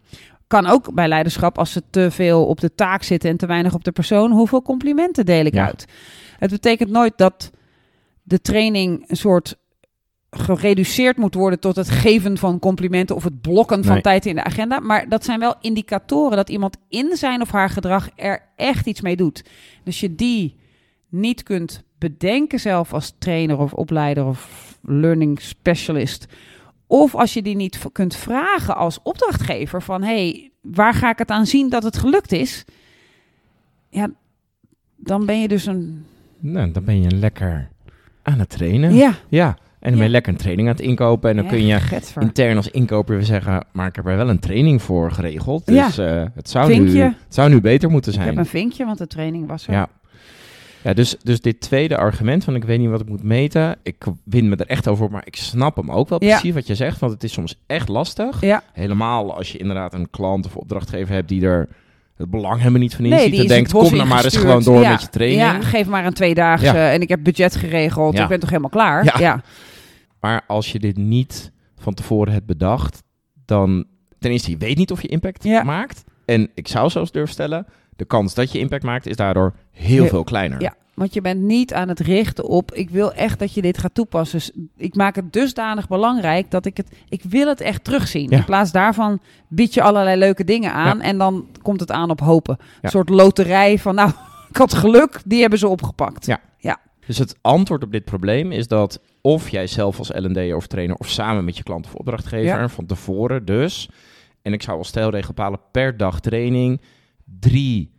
Kan 0.52 0.66
ook 0.68 0.94
bij 0.94 1.08
leiderschap 1.08 1.58
als 1.58 1.72
ze 1.72 1.84
te 1.90 2.12
veel 2.12 2.46
op 2.46 2.60
de 2.60 2.76
taak 2.76 3.04
zitten 3.04 3.30
en 3.30 3.38
te 3.38 3.46
weinig 3.46 3.74
op 3.74 3.84
de 3.84 3.92
persoon. 3.92 4.32
Hoeveel 4.32 4.62
complimenten 4.62 5.26
deel 5.26 5.46
ik 5.46 5.54
Ja. 5.54 5.66
uit? 5.66 5.86
Het 6.40 6.50
betekent 6.50 6.90
nooit 6.90 7.14
dat 7.16 7.52
de 8.24 8.42
training 8.42 9.04
een 9.10 9.16
soort 9.18 9.56
gereduceerd 10.30 11.18
moet 11.18 11.34
worden 11.34 11.60
tot 11.60 11.76
het 11.76 11.90
geven 11.90 12.38
van 12.38 12.60
complimenten 12.60 13.16
of 13.16 13.24
het 13.24 13.42
blokken 13.42 13.84
van 13.84 13.94
Nee. 13.94 14.02
tijd 14.02 14.26
in 14.26 14.36
de 14.36 14.44
agenda. 14.44 14.80
Maar 14.80 15.10
dat 15.10 15.26
zijn 15.26 15.40
wel 15.40 15.56
indicatoren 15.62 16.38
dat 16.38 16.50
iemand 16.50 16.78
in 16.90 17.16
zijn 17.16 17.42
of 17.42 17.52
haar 17.52 17.70
gedrag 17.70 18.10
er 18.16 18.42
echt 18.56 18.86
iets 18.88 19.02
mee 19.02 19.16
doet. 19.16 19.44
Dus 19.84 20.00
je 20.00 20.16
die 20.16 20.56
niet 21.10 21.44
kunt 21.44 21.84
bedenken 22.00 22.60
zelf 22.60 22.94
als 22.94 23.14
trainer 23.20 23.58
of 23.58 23.74
opleider 23.74 24.26
of 24.26 24.50
learning 24.82 25.42
specialist. 25.42 26.26
Of 26.92 27.16
als 27.16 27.34
je 27.34 27.42
die 27.42 27.56
niet 27.56 27.80
kunt 27.92 28.16
vragen 28.16 28.76
als 28.76 29.00
opdrachtgever 29.04 29.82
van 29.82 30.04
hey, 30.04 30.52
waar 30.62 30.94
ga 30.94 31.10
ik 31.12 31.18
het 31.18 31.30
aan 31.30 31.46
zien 31.46 31.70
dat 31.70 31.84
het 31.84 31.98
gelukt 31.98 32.32
is? 32.32 32.66
Ja, 33.90 34.10
dan 34.96 35.26
ben 35.26 35.42
je 35.42 35.48
dus 35.48 35.66
een. 35.66 36.06
Nou, 36.40 36.72
dan 36.72 36.84
ben 36.84 37.02
je 37.02 37.12
lekker 37.12 37.70
aan 38.22 38.40
het 38.40 38.50
trainen. 38.50 38.94
Ja, 38.96 39.14
Ja. 39.30 39.48
En 39.48 39.90
dan 39.90 39.92
ben 39.92 39.98
je 40.00 40.04
Ja. 40.06 40.10
lekker 40.12 40.32
een 40.34 40.38
training 40.40 40.68
aan 40.68 40.74
het 40.76 40.84
inkopen. 40.84 41.30
En 41.30 41.36
dan 41.36 41.48
kun 41.48 41.66
je 41.66 41.80
Getver. 41.80 42.22
intern 42.22 42.56
als 42.58 42.68
inkoper 42.70 43.16
weer 43.16 43.26
zeggen... 43.26 43.66
maar 43.72 43.88
ik 43.88 43.96
heb 43.96 44.06
er 44.08 44.16
wel 44.18 44.30
een 44.30 44.40
training 44.40 44.82
voor 44.82 45.12
geregeld. 45.12 45.62
Ja. 45.66 45.86
Dus 45.86 45.98
eh, 45.98 46.24
het, 46.36 46.50
zou 46.50 46.78
nu, 46.80 47.00
het 47.00 47.16
zou 47.30 47.50
nu 47.50 47.62
beter 47.62 47.90
moeten 47.90 48.12
Ik 48.12 48.18
zijn. 48.18 48.30
heb 48.30 48.38
een 48.38 48.46
vinkje, 48.46 48.86
want 48.86 48.98
de 48.98 49.08
training 49.08 49.48
was 49.48 49.68
er. 49.68 49.74
Ja. 49.74 49.90
Ja, 50.84 50.94
dus, 50.94 51.16
dus 51.24 51.42
dit 51.42 51.62
tweede 51.62 51.98
argument 51.98 52.44
van 52.44 52.56
ik 52.56 52.64
weet 52.64 52.80
niet 52.80 52.90
wat 52.90 53.02
ik 53.02 53.08
moet 53.10 53.24
meten. 53.24 53.78
Ik 53.84 54.04
win 54.24 54.50
me 54.50 54.56
er 54.56 54.68
echt 54.68 54.88
over, 54.88 55.06
op, 55.06 55.12
maar 55.12 55.26
ik 55.26 55.36
snap 55.36 55.76
hem 55.76 55.92
ook 55.92 56.10
wel 56.10 56.24
Ja. 56.24 56.30
precies 56.30 56.54
wat 56.54 56.68
je 56.68 56.76
zegt. 56.76 57.00
Want 57.00 57.12
het 57.14 57.24
is 57.24 57.34
soms 57.34 57.56
echt 57.68 57.88
lastig. 57.88 58.42
Ja. 58.42 58.64
Helemaal 58.74 59.36
als 59.38 59.52
je 59.52 59.58
inderdaad 59.58 59.94
een 59.94 60.10
klant 60.10 60.46
of 60.46 60.56
opdrachtgever 60.58 61.14
hebt 61.14 61.28
die 61.30 61.46
er 61.46 61.68
het 62.18 62.30
belang 62.30 62.58
helemaal 62.58 62.80
niet 62.80 62.96
van 62.96 63.04
in 63.06 63.12
Nee, 63.12 63.40
En 63.42 63.48
denkt, 63.48 63.72
kom 63.72 63.96
nou 63.96 64.08
maar 64.08 64.24
eens 64.24 64.38
gewoon 64.38 64.64
door 64.64 64.82
Ja. 64.82 64.92
met 64.92 65.02
je 65.02 65.10
training. 65.10 65.42
Ja, 65.42 65.62
geef 65.62 65.88
maar 65.88 66.06
een 66.06 66.14
tweedaagse 66.14 66.68
en 66.78 67.02
ik 67.02 67.10
heb 67.10 67.24
budget 67.24 67.56
geregeld. 67.56 68.16
Ja. 68.18 68.24
Ik 68.24 68.30
ben 68.30 68.40
toch 68.40 68.50
helemaal 68.50 68.70
klaar? 68.70 69.04
Ja. 69.04 69.14
ja. 69.18 69.42
Maar 70.20 70.42
als 70.48 70.72
je 70.72 70.80
dit 70.80 70.98
niet 70.98 71.52
van 71.78 71.94
tevoren 71.94 72.34
hebt 72.34 72.46
bedacht, 72.46 73.04
dan 73.46 73.86
ten 74.20 74.32
eerste, 74.32 74.52
je 74.52 74.58
weet 74.58 74.78
niet 74.78 74.92
of 74.92 75.02
je 75.02 75.08
impact 75.08 75.44
Ja. 75.44 75.64
maakt. 75.64 76.04
En 76.26 76.50
ik 76.56 76.68
zou 76.68 76.90
zelfs 76.90 77.12
durven 77.12 77.34
stellen, 77.34 77.66
de 78.02 78.08
kans 78.08 78.34
dat 78.34 78.52
je 78.52 78.60
impact 78.60 78.84
maakt 78.84 79.08
is 79.08 79.16
daardoor 79.16 79.54
heel 79.72 80.06
veel 80.08 80.24
kleiner. 80.24 80.62
Ja, 80.62 80.74
want 80.94 81.14
je 81.14 81.22
bent 81.22 81.42
niet 81.42 81.74
aan 81.74 81.88
het 81.88 82.00
richten 82.00 82.46
op. 82.48 82.74
Ik 82.74 82.90
wil 82.90 83.14
echt 83.14 83.40
dat 83.40 83.54
je 83.54 83.62
dit 83.62 83.78
gaat 83.78 83.94
toepassen. 83.94 84.38
Dus 84.40 84.52
ik 84.78 84.96
maak 84.96 85.16
het 85.16 85.34
dusdanig 85.34 85.88
belangrijk 85.88 86.52
dat 86.52 86.66
ik 86.66 86.78
het. 86.78 86.88
Ik 87.10 87.24
wil 87.24 87.48
het 87.48 87.62
echt 87.62 87.84
terugzien. 87.84 88.30
Ja. 88.30 88.38
In 88.38 88.46
plaats 88.46 88.72
daarvan 88.72 89.20
bied 89.48 89.74
je 89.74 89.82
allerlei 89.82 90.18
leuke 90.20 90.44
dingen 90.44 90.74
aan 90.74 90.98
Ja. 90.98 91.04
en 91.04 91.18
dan 91.18 91.48
komt 91.62 91.80
het 91.80 91.92
aan 91.92 92.10
op 92.10 92.20
hopen. 92.20 92.58
Ja. 92.60 92.66
Een 92.82 92.90
soort 92.90 93.10
loterij 93.10 93.80
van. 93.80 93.96
Nou, 93.96 94.10
ik 94.50 94.56
had 94.58 94.74
geluk, 94.74 95.22
die 95.26 95.42
hebben 95.42 95.60
ze 95.60 95.68
opgepakt. 95.68 96.26
Ja. 96.26 96.40
Dus 97.08 97.18
het 97.18 97.36
antwoord 97.42 97.84
op 97.84 97.92
dit 97.92 98.06
probleem 98.06 98.52
is 98.52 98.68
dat 98.68 99.00
of 99.22 99.50
jij 99.50 99.68
zelf 99.68 99.98
als 99.98 100.10
L&D 100.10 100.54
of 100.54 100.68
trainer 100.68 100.96
of 100.96 101.10
samen 101.10 101.46
met 101.46 101.58
je 101.58 101.64
klant 101.64 101.86
of 101.86 101.96
opdrachtgever 101.96 102.60
Ja. 102.60 102.70
van 102.70 102.86
tevoren 102.86 103.46
dus, 103.46 103.90
en 104.42 104.54
ik 104.54 104.62
zou 104.62 104.78
als 104.78 104.88
stelregel 104.88 105.34
bepalen 105.34 105.60
per 105.72 105.98
dag 105.98 106.20
training 106.20 106.82
drie 107.40 107.91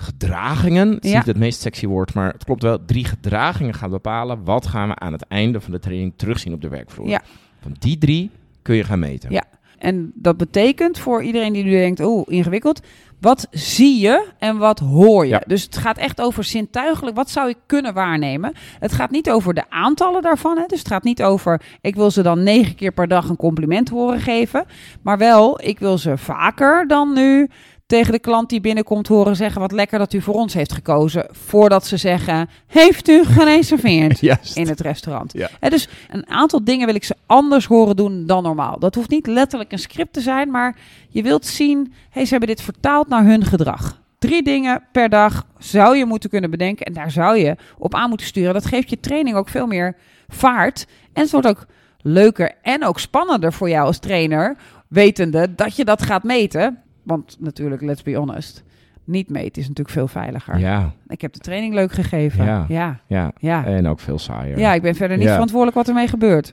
gedragingen, 0.00 0.90
het 0.90 1.04
is 1.04 1.10
Ja. 1.10 1.16
niet 1.16 1.26
het 1.26 1.36
meest 1.38 1.60
sexy 1.60 1.86
woord, 1.86 2.14
maar 2.14 2.32
het 2.32 2.44
klopt 2.44 2.62
wel, 2.62 2.84
drie 2.84 3.04
gedragingen 3.04 3.74
gaan 3.74 3.90
bepalen 3.90 4.44
wat 4.44 4.66
gaan 4.66 4.88
we 4.88 4.94
aan 4.94 5.12
het 5.12 5.26
einde 5.28 5.60
van 5.60 5.72
de 5.72 5.78
training 5.78 6.12
terugzien 6.16 6.52
op 6.52 6.60
de 6.60 6.68
werkvloer. 6.68 7.08
Ja. 7.08 7.22
Van 7.60 7.76
die 7.78 7.98
drie 7.98 8.30
kun 8.62 8.74
je 8.76 8.84
gaan 8.84 8.98
meten. 8.98 9.30
Ja. 9.32 9.44
En 9.78 10.12
dat 10.14 10.36
betekent 10.36 10.98
voor 10.98 11.22
iedereen 11.22 11.52
die 11.52 11.64
nu 11.64 11.70
denkt, 11.70 12.00
oh, 12.00 12.22
ingewikkeld. 12.32 12.80
Wat 13.20 13.46
zie 13.50 14.00
je 14.00 14.26
en 14.38 14.58
wat 14.58 14.78
hoor 14.78 15.24
je? 15.24 15.30
Ja. 15.30 15.42
Dus 15.46 15.62
het 15.62 15.76
gaat 15.76 15.98
echt 15.98 16.20
over 16.20 16.44
zintuigelijk. 16.44 17.16
Wat 17.16 17.30
zou 17.30 17.48
ik 17.48 17.56
kunnen 17.66 17.94
waarnemen? 17.94 18.52
Het 18.78 18.92
gaat 18.92 19.10
niet 19.10 19.30
over 19.30 19.54
de 19.54 19.70
aantallen 19.70 20.22
daarvan. 20.22 20.58
Hè? 20.58 20.66
Dus 20.66 20.78
het 20.78 20.88
gaat 20.88 21.02
niet 21.02 21.22
over, 21.22 21.62
ik 21.80 21.94
wil 21.94 22.10
ze 22.10 22.22
dan 22.22 22.42
negen 22.42 22.74
keer 22.74 22.92
per 22.92 23.08
dag 23.08 23.28
een 23.28 23.36
compliment 23.36 23.88
horen 23.88 24.20
geven. 24.20 24.64
Maar 25.02 25.18
wel, 25.18 25.60
ik 25.62 25.78
wil 25.78 25.98
ze 25.98 26.18
vaker 26.18 26.86
dan 26.86 27.12
nu 27.14 27.48
tegen 27.90 28.12
de 28.12 28.18
klant 28.18 28.48
die 28.48 28.60
binnenkomt 28.60 29.08
horen 29.08 29.36
zeggen... 29.36 29.60
wat 29.60 29.72
lekker 29.72 29.98
dat 29.98 30.12
u 30.12 30.20
voor 30.20 30.34
ons 30.34 30.54
heeft 30.54 30.72
gekozen. 30.72 31.26
Voordat 31.30 31.86
ze 31.86 31.96
zeggen, 31.96 32.48
heeft 32.66 33.08
u 33.08 33.24
gereserveerd? 33.24 34.22
In 34.54 34.68
het 34.68 34.80
restaurant. 34.80 35.32
Ja. 35.32 35.68
Dus 35.68 35.88
een 36.10 36.28
aantal 36.28 36.64
dingen 36.64 36.86
wil 36.86 36.94
ik 36.94 37.04
ze 37.04 37.16
anders 37.26 37.66
horen 37.66 37.96
doen 37.96 38.26
dan 38.26 38.42
normaal. 38.42 38.78
Dat 38.78 38.94
hoeft 38.94 39.10
niet 39.10 39.26
letterlijk 39.26 39.72
een 39.72 39.78
script 39.78 40.12
te 40.12 40.20
zijn, 40.20 40.50
maar 40.50 40.76
je 41.08 41.22
wilt 41.22 41.46
zien, 41.46 41.92
hey, 42.10 42.24
ze 42.24 42.30
hebben 42.30 42.48
dit 42.48 42.62
vertaald 42.62 43.08
naar 43.08 43.24
hun 43.24 43.44
gedrag. 43.44 44.00
Drie 44.18 44.42
dingen 44.42 44.82
per 44.92 45.08
dag 45.08 45.46
zou 45.58 45.96
je 45.96 46.04
moeten 46.04 46.30
kunnen 46.30 46.50
bedenken 46.50 46.86
en 46.86 46.92
daar 46.92 47.10
zou 47.10 47.36
je 47.36 47.56
op 47.78 47.94
aan 47.94 48.08
moeten 48.08 48.26
sturen. 48.26 48.54
Dat 48.54 48.66
geeft 48.66 48.90
je 48.90 49.00
training 49.00 49.36
ook 49.36 49.48
veel 49.48 49.66
meer 49.66 49.96
vaart 50.28 50.86
en 51.12 51.22
het 51.22 51.30
wordt 51.30 51.46
ook 51.46 51.66
leuker 52.00 52.52
en 52.62 52.84
ook 52.84 52.98
spannender 52.98 53.52
voor 53.52 53.68
jou 53.68 53.86
als 53.86 53.98
trainer, 53.98 54.56
wetende 54.88 55.54
dat 55.54 55.76
je 55.76 55.84
dat 55.84 56.02
gaat 56.02 56.22
meten. 56.22 56.82
Want 57.10 57.36
natuurlijk, 57.40 57.82
let's 57.82 58.02
be 58.02 58.14
honest, 58.14 58.62
niet 59.04 59.28
meten 59.30 59.62
is 59.62 59.68
natuurlijk 59.68 59.96
veel 59.96 60.08
veiliger. 60.08 60.58
Ja, 60.58 60.92
Ik 61.06 61.20
heb 61.20 61.32
de 61.32 61.38
training 61.38 61.74
leuk 61.74 61.92
gegeven. 61.92 62.44
Ja. 62.44 62.64
Ja, 62.68 63.00
ja. 63.06 63.32
ja. 63.38 63.64
En 63.64 63.86
ook 63.86 64.00
veel 64.00 64.18
saaier. 64.18 64.58
Ja, 64.58 64.74
ik 64.74 64.82
ben 64.82 64.94
verder 64.94 65.16
niet 65.16 65.26
Ja. 65.26 65.32
verantwoordelijk 65.32 65.76
wat 65.76 65.88
ermee 65.88 66.08
gebeurt. 66.08 66.52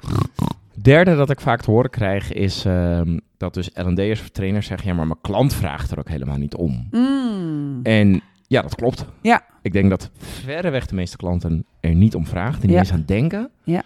Derde 0.81 1.15
dat 1.15 1.29
ik 1.29 1.41
vaak 1.41 1.61
te 1.61 1.71
horen 1.71 1.89
krijg 1.89 2.33
is 2.33 2.65
ehm, 2.65 3.17
dat 3.37 3.53
dus 3.53 3.69
L&D'ers 3.73 4.19
of 4.21 4.29
trainers 4.29 4.67
zeggen... 4.67 4.87
ja, 4.87 4.93
maar 4.95 5.07
mijn 5.07 5.21
klant 5.21 5.53
vraagt 5.53 5.91
er 5.91 5.99
ook 5.99 6.09
helemaal 6.09 6.37
niet 6.37 6.55
om. 6.55 6.87
Mm. 6.91 7.79
En 7.83 8.21
ja, 8.47 8.61
dat 8.61 8.75
klopt. 8.75 9.05
Ja. 9.21 9.41
Ik 9.61 9.73
denk 9.73 9.89
dat 9.89 10.09
verreweg 10.17 10.85
de 10.85 10.95
meeste 10.95 11.17
klanten 11.17 11.65
er 11.79 11.95
niet 11.95 12.15
om 12.15 12.25
vragen, 12.25 12.61
niet 12.61 12.71
Ja. 12.71 12.79
eens 12.79 12.91
aan 12.91 13.03
denken. 13.05 13.49
Ja. 13.63 13.83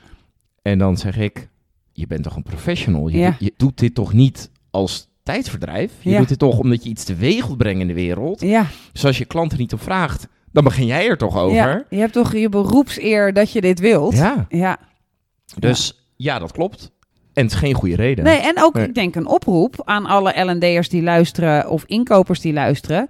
En 0.61 0.77
dan 0.77 0.97
zeg 0.97 1.17
ik, 1.17 1.49
je 1.93 2.07
bent 2.07 2.23
toch 2.23 2.35
een 2.35 2.43
professional? 2.43 3.07
Je, 3.07 3.17
Ja. 3.17 3.35
je 3.39 3.53
doet 3.57 3.77
dit 3.77 3.95
toch 3.95 4.13
niet 4.13 4.51
als 4.71 5.09
tijdverdrijf? 5.33 5.91
Je 6.01 6.09
Ja. 6.09 6.17
doet 6.17 6.27
dit 6.27 6.39
toch 6.39 6.57
omdat 6.59 6.83
je 6.83 6.89
iets 6.89 7.03
teweeg 7.03 7.47
wilt 7.47 7.57
brengen 7.57 7.81
in 7.81 7.87
de 7.87 7.93
wereld? 7.93 8.41
Ja, 8.41 8.65
Dus 8.91 9.05
als 9.05 9.17
je 9.17 9.25
klant 9.25 9.51
er 9.51 9.57
niet 9.57 9.73
om 9.73 9.79
vraagt, 9.79 10.27
dan 10.51 10.63
begin 10.63 10.85
jij 10.85 11.07
er 11.09 11.17
toch 11.17 11.37
over? 11.37 11.55
ja, 11.55 11.83
je 11.89 11.97
hebt 11.97 12.13
toch 12.13 12.33
je 12.35 12.49
beroepseer 12.49 13.33
dat 13.33 13.51
je 13.51 13.61
dit 13.61 13.79
wilt. 13.79 14.15
Ja. 14.15 14.45
Ja. 14.49 14.77
Dus 15.59 16.05
ja. 16.15 16.39
dat 16.39 16.51
klopt. 16.51 16.91
En 17.33 17.43
het 17.43 17.51
is 17.53 17.57
geen 17.59 17.73
goede 17.73 17.95
reden. 17.95 18.23
Nee, 18.23 18.37
en 18.39 18.63
ook, 18.63 18.73
Nee. 18.73 18.87
ik 18.87 18.93
denk, 18.95 19.15
een 19.15 19.27
oproep 19.27 19.81
aan 19.85 20.05
alle 20.05 20.43
L&D'ers 20.51 20.89
die 20.89 21.01
luisteren 21.03 21.69
of 21.69 21.83
inkopers 21.85 22.39
die 22.39 22.53
luisteren. 22.53 23.07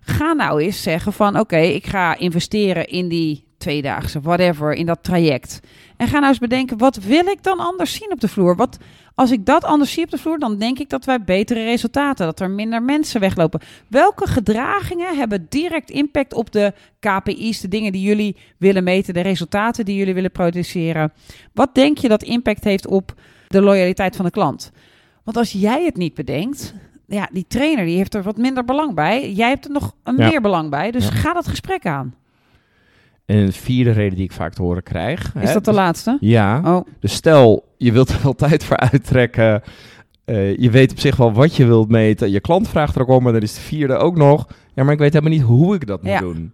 Ga 0.00 0.32
nou 0.32 0.62
eens 0.62 0.82
zeggen 0.82 1.12
van, 1.12 1.38
oké, 1.38 1.56
ik 1.58 1.86
ga 1.86 2.16
investeren 2.18 2.86
in 2.88 3.08
die 3.08 3.47
tweedaagse, 3.58 4.20
whatever, 4.20 4.72
in 4.72 4.86
dat 4.86 5.02
traject. 5.02 5.60
En 5.96 6.06
ga 6.08 6.16
nou 6.18 6.28
eens 6.28 6.38
bedenken, 6.38 6.78
wat 6.78 6.96
wil 6.96 7.26
ik 7.26 7.42
dan 7.42 7.58
anders 7.58 7.94
zien 7.94 8.12
op 8.12 8.20
de 8.20 8.28
vloer? 8.28 8.56
Wat, 8.56 8.78
als 9.14 9.30
ik 9.30 9.46
dat 9.46 9.64
anders 9.64 9.92
zie 9.92 10.04
op 10.04 10.10
de 10.10 10.18
vloer, 10.18 10.38
dan 10.38 10.58
denk 10.58 10.78
ik 10.78 10.88
dat 10.88 11.04
wij 11.04 11.22
betere 11.24 11.64
resultaten, 11.64 12.26
dat 12.26 12.40
er 12.40 12.50
minder 12.50 12.82
mensen 12.82 13.20
weglopen. 13.20 13.60
Welke 13.88 14.26
gedragingen 14.28 15.16
hebben 15.16 15.46
direct 15.48 15.90
impact 15.90 16.34
op 16.34 16.52
de 16.52 16.72
KPI's, 17.00 17.60
de 17.60 17.68
dingen 17.68 17.92
die 17.92 18.02
jullie 18.02 18.36
willen 18.58 18.84
meten, 18.84 19.14
de 19.14 19.20
resultaten 19.20 19.84
die 19.84 19.96
jullie 19.96 20.14
willen 20.14 20.32
produceren? 20.32 21.12
Wat 21.52 21.74
denk 21.74 21.98
je 21.98 22.08
dat 22.08 22.22
impact 22.22 22.64
heeft 22.64 22.86
op 22.86 23.14
de 23.48 23.62
loyaliteit 23.62 24.16
van 24.16 24.24
de 24.24 24.30
klant? 24.30 24.70
Want 25.24 25.36
als 25.36 25.52
jij 25.52 25.84
het 25.84 25.96
niet 25.96 26.14
bedenkt, 26.14 26.74
ja, 27.06 27.28
die 27.32 27.44
trainer 27.48 27.84
die 27.84 27.96
heeft 27.96 28.14
er 28.14 28.22
wat 28.22 28.36
minder 28.36 28.64
belang 28.64 28.94
bij. 28.94 29.32
Jij 29.32 29.48
hebt 29.48 29.64
er 29.64 29.70
nog 29.70 29.94
een 30.04 30.16
Ja. 30.16 30.28
meer 30.28 30.40
belang 30.40 30.70
bij. 30.70 30.90
Dus 30.90 31.04
Ja. 31.04 31.10
ga 31.10 31.32
dat 31.32 31.48
gesprek 31.48 31.86
aan. 31.86 32.14
En 33.28 33.36
een 33.36 33.52
vierde 33.52 33.90
reden 33.90 34.14
die 34.14 34.24
ik 34.24 34.32
vaak 34.32 34.52
te 34.52 34.62
horen 34.62 34.82
krijg... 34.82 35.20
Is 35.20 35.32
hè, 35.48 35.52
dat 35.52 35.64
de 35.64 35.70
dus- 35.70 35.74
laatste? 35.80 36.16
Ja. 36.20 36.60
Oh, 36.64 36.86
Dus 37.00 37.12
stel, 37.12 37.74
je 37.76 37.92
wilt 37.92 38.08
er 38.08 38.20
wel 38.22 38.34
tijd 38.34 38.64
voor 38.64 38.76
uittrekken. 38.76 39.62
eh, 40.24 40.56
je 40.56 40.70
weet 40.70 40.90
op 40.90 40.98
zich 40.98 41.16
wel 41.16 41.32
wat 41.32 41.56
je 41.56 41.66
wilt 41.66 41.88
meten. 41.88 42.30
Je 42.30 42.40
klant 42.40 42.68
vraagt 42.68 42.94
er 42.94 43.00
ook 43.02 43.08
om, 43.08 43.22
maar 43.22 43.32
dan 43.32 43.42
is 43.42 43.54
de 43.54 43.60
vierde 43.60 43.96
ook 43.96 44.16
nog. 44.16 44.46
Ja, 44.74 44.82
maar 44.84 44.92
ik 44.92 44.98
weet 44.98 45.12
helemaal 45.12 45.32
niet 45.38 45.46
hoe 45.46 45.74
ik 45.74 45.86
dat 45.86 46.02
moet 46.02 46.10
Ja. 46.12 46.18
doen. 46.20 46.52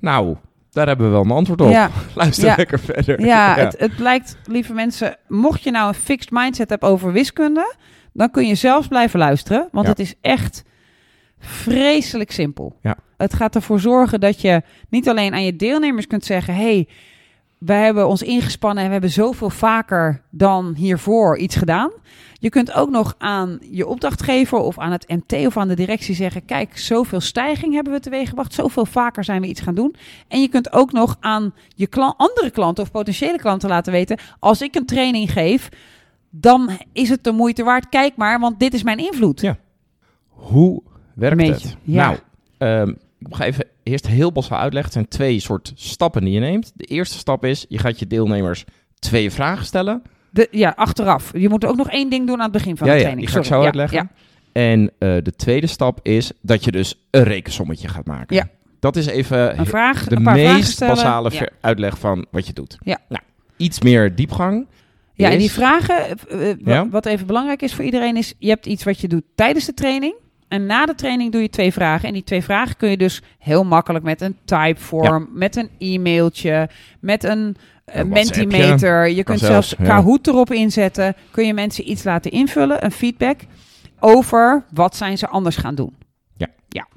Nou, 0.00 0.36
daar 0.70 0.86
hebben 0.86 1.06
we 1.06 1.12
wel 1.12 1.22
een 1.22 1.30
antwoord 1.30 1.60
op. 1.60 1.70
ja, 1.70 1.90
Luister 2.14 2.44
Ja. 2.46 2.54
lekker 2.56 2.78
verder. 2.78 3.20
ja, 3.24 3.54
Het, 3.64 3.74
het 3.78 3.96
blijkt, 3.96 4.36
lieve 4.46 4.72
mensen, 4.72 5.16
mocht 5.28 5.62
je 5.62 5.70
nou 5.70 5.88
een 5.88 5.94
fixed 5.94 6.30
mindset 6.30 6.70
hebben 6.70 6.88
over 6.88 7.12
wiskunde, 7.12 7.74
dan 8.12 8.30
kun 8.30 8.46
je 8.46 8.54
zelfs 8.54 8.88
blijven 8.88 9.18
luisteren. 9.18 9.68
Want 9.72 9.86
het 9.86 9.98
is 9.98 10.14
echt 10.20 10.64
vreselijk 11.42 12.30
simpel. 12.30 12.76
Ja. 12.82 12.96
Het 13.16 13.34
gaat 13.34 13.54
ervoor 13.54 13.80
zorgen 13.80 14.20
dat 14.20 14.40
je 14.40 14.62
niet 14.88 15.08
alleen 15.08 15.32
aan 15.32 15.44
je 15.44 15.56
deelnemers 15.56 16.06
kunt 16.06 16.24
zeggen: 16.24 16.54
hey, 16.54 16.88
wij 17.58 17.84
hebben 17.84 18.08
ons 18.08 18.22
ingespannen 18.22 18.78
en 18.78 18.86
we 18.86 18.92
hebben 18.92 19.10
zoveel 19.10 19.50
vaker 19.50 20.22
dan 20.30 20.74
hiervoor 20.74 21.38
iets 21.38 21.56
gedaan. 21.56 21.90
Je 22.32 22.48
kunt 22.48 22.72
ook 22.72 22.90
nog 22.90 23.14
aan 23.18 23.58
je 23.70 23.86
opdrachtgever 23.86 24.58
of 24.58 24.78
aan 24.78 24.92
het 24.92 25.08
MT 25.08 25.46
of 25.46 25.56
aan 25.56 25.68
de 25.68 25.74
directie 25.74 26.14
zeggen: 26.14 26.44
Kijk, 26.44 26.78
zoveel 26.78 27.20
stijging 27.20 27.74
hebben 27.74 27.92
we 27.92 28.00
teweeggebracht, 28.00 28.54
zoveel 28.54 28.86
vaker 28.86 29.24
zijn 29.24 29.40
we 29.40 29.46
iets 29.46 29.60
gaan 29.60 29.74
doen. 29.74 29.94
En 30.28 30.40
je 30.40 30.48
kunt 30.48 30.72
ook 30.72 30.92
nog 30.92 31.16
aan 31.20 31.54
je 31.68 31.86
klant, 31.86 32.14
andere 32.16 32.50
klanten 32.50 32.84
of 32.84 32.90
potentiële 32.90 33.38
klanten 33.38 33.68
laten 33.68 33.92
weten: 33.92 34.18
Als 34.38 34.62
ik 34.62 34.74
een 34.74 34.86
training 34.86 35.32
geef, 35.32 35.68
dan 36.30 36.70
is 36.92 37.08
het 37.08 37.24
de 37.24 37.32
moeite 37.32 37.62
waard. 37.62 37.88
Kijk 37.88 38.16
maar, 38.16 38.40
want 38.40 38.60
dit 38.60 38.74
is 38.74 38.82
mijn 38.82 38.98
invloed. 38.98 39.40
Ja. 39.40 39.58
Hoe 40.28 40.82
werkt 41.14 41.46
het? 41.48 41.76
ja. 41.82 42.04
Nou, 42.06 42.18
ehm, 42.58 42.88
ik 43.18 43.34
ga 43.34 43.44
even 43.44 43.66
eerst 43.82 44.06
heel 44.06 44.32
basaal 44.32 44.58
uitleggen. 44.58 44.92
Het 44.92 44.92
zijn 44.92 45.08
twee 45.08 45.40
soort 45.40 45.72
stappen 45.74 46.24
die 46.24 46.32
je 46.32 46.40
neemt. 46.40 46.72
De 46.74 46.84
eerste 46.84 47.18
stap 47.18 47.44
is, 47.44 47.66
je 47.68 47.78
gaat 47.78 47.98
je 47.98 48.06
deelnemers 48.06 48.64
twee 48.98 49.30
vragen 49.30 49.64
stellen. 49.66 50.02
De, 50.30 50.48
ja, 50.50 50.72
achteraf. 50.76 51.32
Je 51.36 51.48
moet 51.48 51.64
ook 51.64 51.76
nog 51.76 51.90
één 51.90 52.10
ding 52.10 52.26
doen 52.26 52.36
aan 52.36 52.42
het 52.42 52.52
begin 52.52 52.76
van 52.76 52.86
Ja, 52.86 52.92
de 52.92 52.98
ja, 52.98 53.04
training. 53.04 53.26
die 53.26 53.36
ga 53.36 53.42
ik 53.42 53.52
zo 53.52 53.58
Ja, 53.58 53.64
uitleggen. 53.64 53.96
ja. 53.98 54.08
En 54.52 54.90
eh, 54.98 55.16
de 55.22 55.32
tweede 55.36 55.66
stap 55.66 55.98
is 56.02 56.32
dat 56.40 56.64
je 56.64 56.70
dus 56.72 57.06
een 57.10 57.22
rekensommetje 57.24 57.88
gaat 57.88 58.06
maken. 58.06 58.36
Ja. 58.36 58.48
Dat 58.80 58.96
is 58.96 59.06
even 59.06 59.58
Een 59.58 59.66
vraag, 59.66 60.04
de 60.04 60.16
een 60.16 60.22
meest 60.22 60.80
basale 60.80 61.30
Ja. 61.32 61.48
uitleg 61.60 61.98
van 61.98 62.26
wat 62.30 62.46
je 62.46 62.52
doet. 62.52 62.78
Ja. 62.84 62.98
Nou, 63.08 63.22
iets 63.56 63.80
meer 63.80 64.14
diepgang. 64.14 64.66
Ja, 65.14 65.30
en 65.30 65.38
die 65.38 65.50
vragen, 65.50 65.96
eh, 66.28 66.50
eh, 66.50 66.56
wa- 66.62 66.72
Ja. 66.72 66.88
wat 66.88 67.06
even 67.06 67.26
belangrijk 67.26 67.62
is 67.62 67.74
voor 67.74 67.84
iedereen, 67.84 68.16
is 68.16 68.34
je 68.38 68.48
hebt 68.48 68.66
iets 68.66 68.84
wat 68.84 69.00
je 69.00 69.08
doet 69.08 69.22
tijdens 69.34 69.64
de 69.66 69.74
training. 69.74 70.14
En 70.52 70.66
na 70.66 70.86
de 70.86 70.94
training 70.94 71.32
doe 71.32 71.42
je 71.42 71.48
twee 71.48 71.72
vragen. 71.72 72.08
En 72.08 72.14
die 72.14 72.24
twee 72.24 72.42
vragen 72.42 72.76
kun 72.76 72.90
je 72.90 72.96
dus 72.96 73.22
heel 73.38 73.64
makkelijk 73.64 74.04
met 74.04 74.20
een 74.20 74.36
typeform, 74.44 75.28
met 75.32 75.56
een 75.56 75.70
e-mailtje, 75.78 76.68
met 77.00 77.24
een 77.24 77.56
eh. 77.84 78.04
Mentimeter. 78.04 79.08
Je 79.08 79.22
kunt 79.22 79.38
zelfs, 79.38 79.68
zelfs 79.68 79.88
ja. 79.88 79.94
Kahoot 79.94 80.26
erop 80.26 80.52
inzetten. 80.52 81.14
Kun 81.30 81.46
je 81.46 81.54
mensen 81.54 81.90
iets 81.90 82.04
laten 82.04 82.30
invullen, 82.30 82.84
een 82.84 82.90
feedback, 82.90 83.40
over 84.00 84.64
wat 84.72 84.96
zijn 84.96 85.18
ze 85.18 85.28
anders 85.28 85.56
gaan 85.56 85.74
doen. 85.74 85.94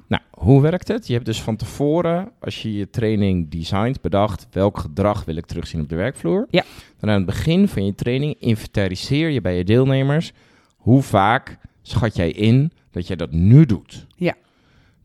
Nou, 0.08 0.22
hoe 0.30 0.62
werkt 0.62 0.88
het? 0.88 1.06
Je 1.06 1.12
hebt 1.12 1.26
dus 1.26 1.42
van 1.42 1.56
tevoren, 1.56 2.30
als 2.40 2.62
je 2.62 2.72
je 2.72 2.90
training 2.90 3.50
designt, 3.50 4.00
bedacht 4.00 4.46
welk 4.50 4.78
gedrag 4.78 5.24
wil 5.24 5.36
ik 5.36 5.46
terugzien 5.46 5.80
op 5.80 5.88
de 5.88 5.96
werkvloer. 5.96 6.46
Ja. 6.50 6.64
Dan 6.98 7.10
aan 7.10 7.16
het 7.16 7.26
begin 7.26 7.68
van 7.68 7.84
je 7.84 7.94
training 7.94 8.36
inventariseer 8.40 9.28
je 9.28 9.40
bij 9.40 9.56
je 9.56 9.64
deelnemers 9.64 10.32
hoe 10.76 11.02
vaak 11.02 11.58
schat 11.88 12.16
jij 12.16 12.30
in 12.30 12.72
dat 12.90 13.06
jij 13.06 13.16
dat 13.16 13.30
nu 13.32 13.66
doet. 13.66 14.06
Ja. 14.16 14.34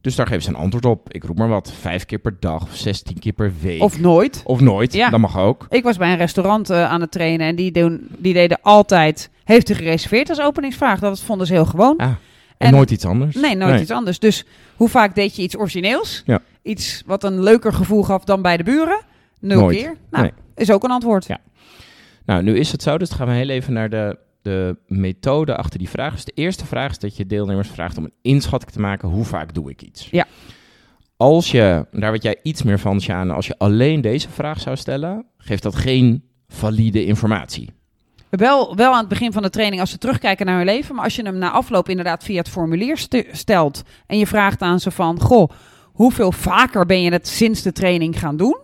Dus 0.01 0.15
daar 0.15 0.27
geven 0.27 0.43
ze 0.43 0.49
een 0.49 0.55
antwoord 0.55 0.85
op. 0.85 1.13
Ik 1.13 1.23
roep 1.23 1.37
maar 1.37 1.47
wat, 1.47 1.71
vijf 1.79 2.05
keer 2.05 2.19
per 2.19 2.35
dag 2.39 2.61
of 2.63 2.75
zestien 2.75 3.19
keer 3.19 3.33
per 3.33 3.53
week. 3.61 3.81
Of 3.81 3.99
nooit. 3.99 4.41
Of 4.45 4.59
nooit, 4.59 4.93
Ja. 4.93 5.09
dat 5.09 5.19
mag 5.19 5.37
ook. 5.37 5.65
Ik 5.69 5.83
was 5.83 5.97
bij 5.97 6.11
een 6.11 6.17
restaurant 6.17 6.69
eh, 6.69 6.83
aan 6.89 7.01
het 7.01 7.11
trainen 7.11 7.47
en 7.47 7.55
die, 7.55 7.71
doen, 7.71 8.07
die 8.17 8.33
deden 8.33 8.59
altijd, 8.61 9.29
heeft 9.43 9.69
u 9.69 9.73
gereserveerd 9.73 10.29
als 10.29 10.41
openingsvraag? 10.41 10.99
Dat 10.99 11.21
vonden 11.21 11.47
ze 11.47 11.53
heel 11.53 11.65
gewoon. 11.65 11.97
Ah, 11.97 12.07
en, 12.07 12.17
En- 12.57 12.71
nooit 12.73 12.91
iets 12.91 13.05
anders. 13.05 13.35
Nee, 13.35 13.55
nooit 13.55 13.81
iets 13.81 13.91
anders. 13.91 14.19
Dus 14.19 14.45
hoe 14.75 14.89
vaak 14.89 15.15
deed 15.15 15.35
je 15.35 15.41
iets 15.41 15.57
origineels? 15.57 16.23
Ja. 16.25 16.39
Iets 16.61 17.03
wat 17.05 17.23
een 17.23 17.43
leuker 17.43 17.73
gevoel 17.73 18.03
gaf 18.03 18.23
dan 18.23 18.41
bij 18.41 18.57
de 18.57 18.63
buren? 18.63 18.99
Nul 19.39 19.59
Nooit. 19.59 19.77
keer. 19.77 19.95
Nou, 20.09 20.23
Nee. 20.23 20.33
is 20.55 20.71
ook 20.71 20.83
een 20.83 20.91
antwoord. 20.91 21.25
Ja. 21.25 21.39
Nou, 22.25 22.43
nu 22.43 22.57
is 22.57 22.71
het 22.71 22.81
zo, 22.83 22.97
dus 22.97 23.09
gaan 23.11 23.27
we 23.27 23.33
heel 23.33 23.49
even 23.49 23.73
naar 23.73 23.89
de, 23.89 24.17
de 24.41 24.77
methode 24.87 25.55
achter 25.55 25.79
die 25.79 25.89
vraag. 25.89 26.13
Dus 26.13 26.25
de 26.25 26.31
eerste 26.35 26.65
vraag 26.65 26.91
is 26.91 26.99
dat 26.99 27.17
je 27.17 27.25
deelnemers 27.25 27.69
vraagt 27.69 27.97
om 27.97 28.03
een 28.03 28.13
inschatting 28.21 28.71
te 28.71 28.79
maken, 28.79 29.09
hoe 29.09 29.25
vaak 29.25 29.53
doe 29.53 29.69
ik 29.69 29.81
iets? 29.81 30.07
Ja. 30.11 30.25
Als 31.17 31.51
je, 31.51 31.85
daar 31.91 32.11
weet 32.11 32.23
jij 32.23 32.39
iets 32.43 32.63
meer 32.63 32.79
van, 32.79 33.01
Sjane, 33.01 33.33
als 33.33 33.47
je 33.47 33.57
alleen 33.57 34.01
deze 34.01 34.29
vraag 34.29 34.59
zou 34.59 34.75
stellen, 34.75 35.25
geeft 35.37 35.63
dat 35.63 35.75
geen 35.75 36.23
valide 36.47 37.05
informatie. 37.05 37.69
Wel, 38.29 38.75
wel 38.75 38.91
aan 38.91 38.99
het 38.99 39.07
begin 39.07 39.31
van 39.31 39.41
de 39.41 39.49
training 39.49 39.81
als 39.81 39.91
ze 39.91 39.97
terugkijken 39.97 40.45
naar 40.45 40.57
hun 40.57 40.65
leven. 40.65 40.95
Maar 40.95 41.03
als 41.03 41.15
je 41.15 41.23
hem 41.23 41.37
na 41.37 41.51
afloop 41.51 41.89
inderdaad 41.89 42.23
via 42.23 42.37
het 42.37 42.49
formulier 42.49 43.07
stelt. 43.31 43.81
En 44.07 44.17
je 44.17 44.27
vraagt 44.27 44.61
aan 44.61 44.79
ze 44.79 44.91
van, 44.91 45.19
goh, 45.19 45.49
hoeveel 45.83 46.31
vaker 46.31 46.85
ben 46.85 47.01
je 47.01 47.11
het 47.11 47.27
sinds 47.27 47.61
de 47.61 47.71
training 47.71 48.19
gaan 48.19 48.37
doen? 48.37 48.57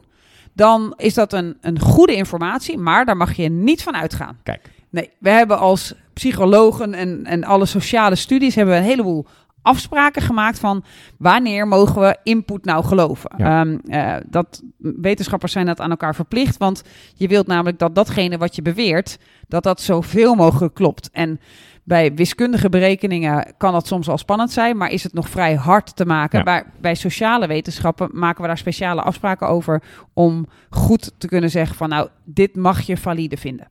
Dan 0.53 0.93
is 0.97 1.13
dat 1.13 1.33
een, 1.33 1.57
een 1.61 1.79
goede 1.79 2.15
informatie, 2.15 2.77
maar 2.77 3.05
daar 3.05 3.17
mag 3.17 3.33
je 3.33 3.49
niet 3.49 3.83
van 3.83 3.95
uitgaan. 3.95 4.39
Kijk. 4.43 4.69
Nee, 4.89 5.11
we 5.19 5.29
hebben 5.29 5.59
als 5.59 5.93
psychologen 6.13 6.93
en, 6.93 7.25
en 7.25 7.43
alle 7.43 7.65
sociale 7.65 8.15
studies 8.15 8.55
hebben 8.55 8.73
we 8.73 8.79
een 8.79 8.87
heleboel 8.87 9.27
afspraken 9.67 10.21
gemaakt 10.21 10.59
van 10.59 10.83
wanneer 11.17 11.67
mogen 11.67 12.01
we 12.01 12.17
input 12.23 12.65
nou 12.65 12.83
geloven. 12.83 13.31
Ja. 13.37 13.61
Ehm, 13.61 13.77
eh, 13.87 14.15
dat, 14.29 14.63
wetenschappers 14.77 15.51
zijn 15.51 15.65
dat 15.65 15.79
aan 15.79 15.89
elkaar 15.89 16.15
verplicht, 16.15 16.57
want 16.57 16.83
je 17.15 17.27
wilt 17.27 17.47
namelijk 17.47 17.79
dat 17.79 17.95
datgene 17.95 18.37
wat 18.37 18.55
je 18.55 18.61
beweert, 18.61 19.17
dat 19.47 19.63
dat 19.63 19.81
zoveel 19.81 20.35
mogelijk 20.35 20.73
klopt. 20.73 21.09
En 21.11 21.39
bij 21.83 22.13
wiskundige 22.13 22.69
berekeningen 22.69 23.53
kan 23.57 23.73
dat 23.73 23.87
soms 23.87 24.09
al 24.09 24.17
spannend 24.17 24.51
zijn, 24.51 24.77
maar 24.77 24.89
is 24.89 25.03
het 25.03 25.13
nog 25.13 25.29
vrij 25.29 25.55
hard 25.55 25.95
te 25.95 26.05
maken. 26.05 26.37
Ja. 26.37 26.43
Bij, 26.43 26.63
bij 26.81 26.95
sociale 26.95 27.47
wetenschappen 27.47 28.09
maken 28.11 28.41
we 28.41 28.47
daar 28.47 28.57
speciale 28.57 29.01
afspraken 29.01 29.47
over 29.47 29.83
om 30.13 30.47
goed 30.69 31.11
te 31.17 31.27
kunnen 31.27 31.49
zeggen 31.49 31.75
van 31.75 31.89
nou, 31.89 32.07
dit 32.25 32.55
mag 32.55 32.81
je 32.81 32.97
valide 32.97 33.37
vinden. 33.37 33.67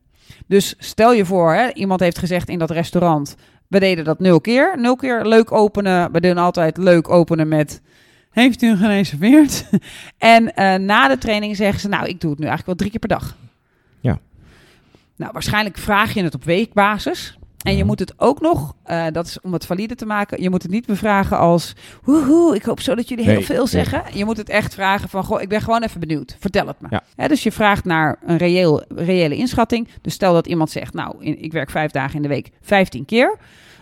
Dus 0.46 0.74
stel 0.78 1.12
je 1.12 1.24
voor, 1.24 1.54
hè, 1.54 1.72
iemand 1.72 2.00
heeft 2.00 2.18
gezegd 2.18 2.48
in 2.48 2.58
dat 2.58 2.70
restaurant, 2.70 3.36
we 3.68 3.80
deden 3.80 4.04
dat 4.04 4.18
nul 4.18 4.40
keer. 4.40 4.74
Nul 4.78 4.96
keer 4.96 5.24
leuk 5.24 5.52
openen. 5.52 6.12
We 6.12 6.20
doen 6.20 6.38
altijd 6.38 6.76
leuk 6.76 7.08
openen 7.08 7.48
met, 7.48 7.82
heeft 8.30 8.62
u 8.62 8.76
gereserveerd? 8.76 9.68
en 10.18 10.54
eh, 10.54 10.74
na 10.74 11.08
de 11.08 11.18
training 11.18 11.56
zeggen 11.56 11.80
ze, 11.80 11.88
nou, 11.88 12.06
ik 12.06 12.20
doe 12.20 12.30
het 12.30 12.38
nu 12.38 12.46
eigenlijk 12.46 12.66
wel 12.66 12.74
drie 12.74 12.90
keer 12.90 13.08
per 13.08 13.18
dag. 13.18 13.36
Ja. 14.00 14.18
Nou, 15.16 15.32
waarschijnlijk 15.32 15.78
vraag 15.78 16.14
je 16.14 16.22
het 16.22 16.34
op 16.34 16.44
weekbasis. 16.44 17.38
En 17.66 17.76
je 17.76 17.84
moet 17.84 17.98
het 17.98 18.14
ook 18.16 18.40
nog, 18.40 18.74
eh, 18.84 19.06
dat 19.12 19.26
is 19.26 19.40
om 19.40 19.52
het 19.52 19.66
valide 19.66 19.94
te 19.94 20.06
maken, 20.06 20.42
je 20.42 20.50
moet 20.50 20.62
het 20.62 20.70
niet 20.70 20.86
bevragen 20.86 21.38
als, 21.38 21.72
woehoe, 22.02 22.54
ik 22.54 22.62
hoop 22.62 22.80
zo 22.80 22.94
dat 22.94 23.08
jullie 23.08 23.24
heel 23.24 23.34
Nee, 23.34 23.44
veel 23.44 23.56
nee. 23.56 23.66
zeggen. 23.66 24.02
Je 24.12 24.24
moet 24.24 24.36
het 24.36 24.48
echt 24.48 24.74
vragen 24.74 25.08
van, 25.08 25.24
goh, 25.24 25.40
ik 25.42 25.48
ben 25.48 25.60
gewoon 25.60 25.82
even 25.82 26.00
benieuwd, 26.00 26.36
vertel 26.38 26.66
het 26.66 26.80
me. 26.80 26.88
Ja. 27.16 27.28
Dus 27.28 27.42
je 27.42 27.52
vraagt 27.52 27.84
naar 27.84 28.18
een 28.26 28.36
reëel, 28.36 28.84
reële 28.88 29.36
inschatting. 29.36 29.88
Dus 30.02 30.12
stel 30.14 30.32
dat 30.32 30.46
iemand 30.46 30.70
zegt, 30.70 30.94
nou, 30.94 31.14
in- 31.24 31.42
ik 31.42 31.52
werk 31.52 31.70
vijf 31.70 31.90
dagen 31.90 32.16
in 32.16 32.22
de 32.22 32.28
week, 32.28 32.50
15 32.60 33.04
keer. 33.04 33.38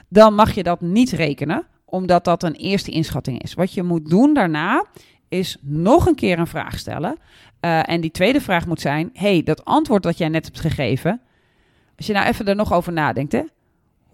Dan 0.09 0.35
mag 0.35 0.55
je 0.55 0.63
dat 0.63 0.81
niet 0.81 1.11
rekenen, 1.11 1.67
omdat 1.85 2.25
dat 2.25 2.43
een 2.43 2.55
eerste 2.55 2.91
inschatting 2.91 3.43
is. 3.43 3.55
Wat 3.55 3.75
je 3.75 3.83
moet 3.83 4.11
doen 4.11 4.35
daarna, 4.35 4.85
is 5.29 5.57
nog 5.61 6.07
een 6.07 6.15
keer 6.15 6.39
een 6.39 6.47
vraag 6.47 6.79
stellen. 6.79 7.17
Eh, 7.61 7.89
en 7.89 8.01
die 8.01 8.11
tweede 8.11 8.41
vraag 8.41 8.67
moet 8.67 8.81
zijn, 8.81 9.11
hey, 9.13 9.43
dat 9.43 9.65
antwoord 9.65 10.03
dat 10.03 10.19
jij 10.19 10.29
net 10.29 10.45
hebt 10.45 10.61
gegeven, 10.61 11.21
als 11.97 12.07
je 12.07 12.13
nou 12.13 12.27
even 12.27 12.47
er 12.47 12.57
nog 12.57 12.73
over 12.73 12.93
nadenkt, 12.93 13.33
hè, 13.33 13.43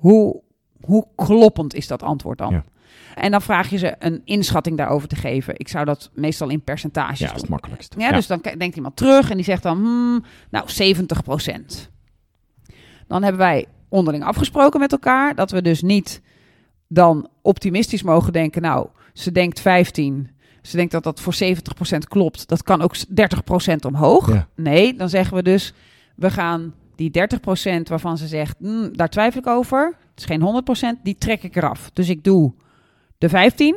hoe, 0.01 0.43
hoe 0.81 1.07
kloppend 1.15 1.75
is 1.75 1.87
dat 1.87 2.03
antwoord 2.03 2.39
dan? 2.39 2.53
Ja. 2.53 2.65
En 3.15 3.31
dan 3.31 3.43
vraag 3.43 3.71
je 3.71 3.79
ze 3.79 3.95
een 3.99 4.23
inschatting 4.25 4.77
daarover 4.77 5.09
te 5.09 5.17
geven. 5.17 5.55
Ik 5.57 5.69
zou 5.69 5.85
dat 5.85 6.11
meestal 6.15 6.49
in 6.49 6.63
percentages 6.63 7.19
Ja, 7.19 7.27
dat 7.27 7.35
is 7.35 7.41
het 7.41 7.51
makkelijkst. 7.51 7.95
Ja, 7.99 8.13
dus 8.13 8.27
dan 8.27 8.41
denkt 8.59 8.77
iemand 8.77 8.97
terug 8.97 9.31
en 9.31 9.37
die 9.37 9.45
zegt 9.45 9.63
dan, 9.63 9.77
hmm, 9.77 10.25
nou, 10.51 10.69
70% 10.69 11.91
Dan 13.07 13.23
hebben 13.23 13.41
wij 13.41 13.67
onderling 13.89 14.25
afgesproken 14.25 14.81
met 14.81 14.93
elkaar 14.93 15.35
dat 15.35 15.51
we 15.51 15.63
dus 15.63 15.83
niet 15.83 16.23
dan 16.89 17.29
optimistisch 17.43 18.03
mogen 18.03 18.33
denken, 18.33 18.63
nou, 18.63 18.87
ze 19.13 19.33
denkt 19.33 19.61
15, 19.61 20.31
ze 20.63 20.77
denkt 20.77 20.93
dat 20.93 21.03
dat 21.03 21.21
voor 21.21 21.35
70% 21.35 21.99
klopt. 22.09 22.49
Dat 22.49 22.63
kan 22.63 22.83
ook 22.83 22.97
30% 22.97 23.03
omhoog. 23.87 24.33
Ja. 24.33 24.49
Nee, 24.57 24.95
dan 24.95 25.09
zeggen 25.09 25.37
we 25.37 25.43
dus, 25.43 25.75
we 26.17 26.31
gaan 26.31 26.75
die 27.01 27.29
30% 27.81 27.83
waarvan 27.83 28.19
ze 28.19 28.27
zegt, 28.27 28.57
hmm, 28.59 28.97
daar 28.97 29.09
twijfel 29.09 29.41
ik 29.41 29.47
over, 29.47 29.97
het 30.11 30.19
is 30.19 30.25
geen 30.25 30.41
100% 30.99 31.03
die 31.03 31.19
trek 31.19 31.43
ik 31.43 31.57
eraf. 31.57 31.91
Dus 31.93 32.09
ik 32.09 32.25
doe 32.25 32.55
de 33.19 33.29
15 33.29 33.77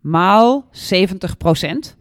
maal 0.00 0.68
70% 0.70 1.96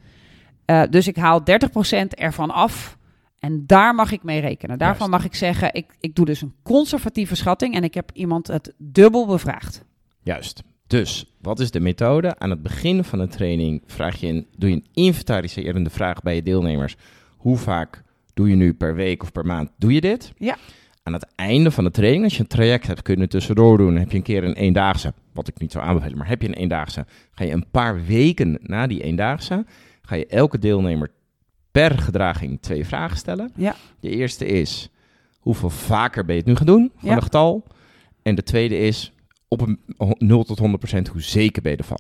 eh, 0.66 0.84
dus 0.90 1.08
ik 1.08 1.16
haal 1.16 1.42
30% 1.42 2.08
ervan 2.08 2.50
af. 2.50 2.98
En 3.40 3.66
daar 3.66 3.96
mag 3.96 4.12
ik 4.12 4.24
mee 4.24 4.40
rekenen. 4.40 4.78
Daarvan 4.78 5.10
Juist. 5.10 5.24
mag 5.24 5.32
ik 5.34 5.38
zeggen, 5.38 5.74
ik, 5.74 5.96
ik 6.00 6.16
doe 6.16 6.26
dus 6.26 6.42
een 6.42 6.54
conservatieve 6.64 7.36
schatting 7.36 7.76
en 7.76 7.84
ik 7.84 7.94
heb 7.94 8.10
iemand 8.14 8.48
het 8.48 8.74
dubbel 8.78 9.28
bevraagd. 9.28 9.84
Juist. 10.24 10.64
Dus, 10.88 11.36
wat 11.42 11.60
is 11.60 11.72
de 11.72 11.80
methode? 11.80 12.40
Aan 12.40 12.50
het 12.50 12.62
begin 12.62 13.04
van 13.04 13.20
de 13.20 13.28
training 13.28 13.84
vraag 13.86 14.20
je 14.20 14.28
een, 14.28 14.48
doe 14.58 14.70
je 14.70 14.76
een 14.76 14.88
inventariserende 14.94 15.90
vraag 15.90 16.22
bij 16.22 16.36
je 16.36 16.44
deelnemers. 16.44 16.96
Hoe 17.38 17.58
vaak 17.58 18.04
doe 18.34 18.50
je 18.50 18.56
nu 18.56 18.74
per 18.74 18.96
week 18.96 19.24
of 19.24 19.32
per 19.32 19.46
maand? 19.46 19.70
Doe 19.78 19.94
je 19.94 20.02
dit? 20.02 20.34
Ja. 20.38 20.58
Aan 21.04 21.14
het 21.14 21.28
einde 21.36 21.72
van 21.72 21.84
de 21.84 21.92
training, 21.92 22.24
als 22.24 22.34
je 22.34 22.40
een 22.40 22.48
traject 22.48 22.88
hebt, 22.88 23.02
kun 23.02 23.16
je 23.16 23.22
het 23.22 23.30
tussendoor 23.30 23.78
doen. 23.78 23.96
Heb 23.96 24.12
je 24.12 24.18
een 24.18 24.24
keer 24.24 24.44
een 24.44 24.54
eendaagse, 24.54 25.14
wat 25.34 25.48
ik 25.48 25.60
niet 25.60 25.72
zou 25.72 25.86
aanbevelen, 25.86 26.18
maar 26.18 26.28
heb 26.28 26.42
je 26.42 26.48
een 26.48 26.54
eendaagse, 26.54 27.06
ga 27.32 27.44
je 27.44 27.52
een 27.52 27.70
paar 27.72 28.06
weken 28.06 28.60
na 28.62 28.88
die 28.88 29.04
eendaagse, 29.04 29.66
ga 30.02 30.16
je 30.16 30.26
elke 30.26 30.60
deelnemer 30.60 31.12
per 31.72 31.98
gedraging 32.00 32.62
twee 32.62 32.86
vragen 32.86 33.18
stellen. 33.18 33.52
Ja. 33.56 33.76
De 34.00 34.10
eerste 34.10 34.46
is, 34.46 34.90
hoeveel 35.40 35.70
vaker 35.70 36.26
ben 36.26 36.36
je 36.36 36.42
het 36.42 36.50
nu 36.50 36.56
gaan 36.56 36.66
doen 36.66 36.92
van 36.98 37.10
Ja. 37.10 37.16
een 37.16 37.22
getal? 37.24 37.64
En 38.22 38.36
de 38.36 38.44
tweede 38.44 38.78
is, 38.78 39.14
op 39.48 39.62
een 39.62 39.80
0 40.18 40.44
tot 40.44 40.60
100% 40.60 41.08
hoe 41.12 41.22
zeker 41.22 41.62
ben 41.62 41.72
je 41.72 41.78
ervan? 41.78 42.00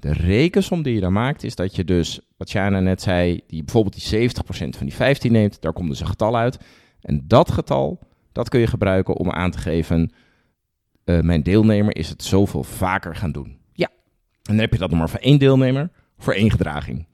De 0.00 0.12
rekensom 0.12 0.82
die 0.82 0.94
je 0.94 1.00
dan 1.00 1.12
maakt 1.12 1.44
is 1.44 1.54
dat 1.54 1.76
je 1.76 1.84
dus, 1.84 2.20
wat 2.36 2.50
Jana 2.50 2.80
net 2.80 3.02
zei, 3.02 3.40
die 3.46 3.64
bijvoorbeeld 3.64 4.10
die 4.10 4.30
70% 4.30 4.32
van 4.50 4.86
die 4.86 4.94
15 4.94 5.32
neemt, 5.32 5.60
daar 5.60 5.72
komt 5.72 5.88
dus 5.88 6.00
een 6.00 6.06
getal 6.06 6.36
uit. 6.36 6.58
En 7.00 7.24
dat 7.26 7.50
getal, 7.50 7.98
dat 8.32 8.48
kun 8.48 8.60
je 8.60 8.66
gebruiken 8.66 9.16
om 9.16 9.30
aan 9.30 9.50
te 9.50 9.58
geven, 9.58 10.12
eh, 11.04 11.20
mijn 11.20 11.42
deelnemer 11.42 11.96
is 11.96 12.08
het 12.08 12.22
zoveel 12.22 12.62
vaker 12.62 13.16
gaan 13.16 13.32
doen. 13.32 13.58
Ja. 13.72 13.88
En 14.42 14.54
dan 14.54 14.58
heb 14.58 14.72
je 14.72 14.78
dat 14.78 14.90
nog 14.90 14.98
maar 14.98 15.10
voor 15.10 15.20
één 15.20 15.38
deelnemer, 15.38 15.90
voor 16.18 16.34
één 16.34 16.50
gedraging. 16.50 17.06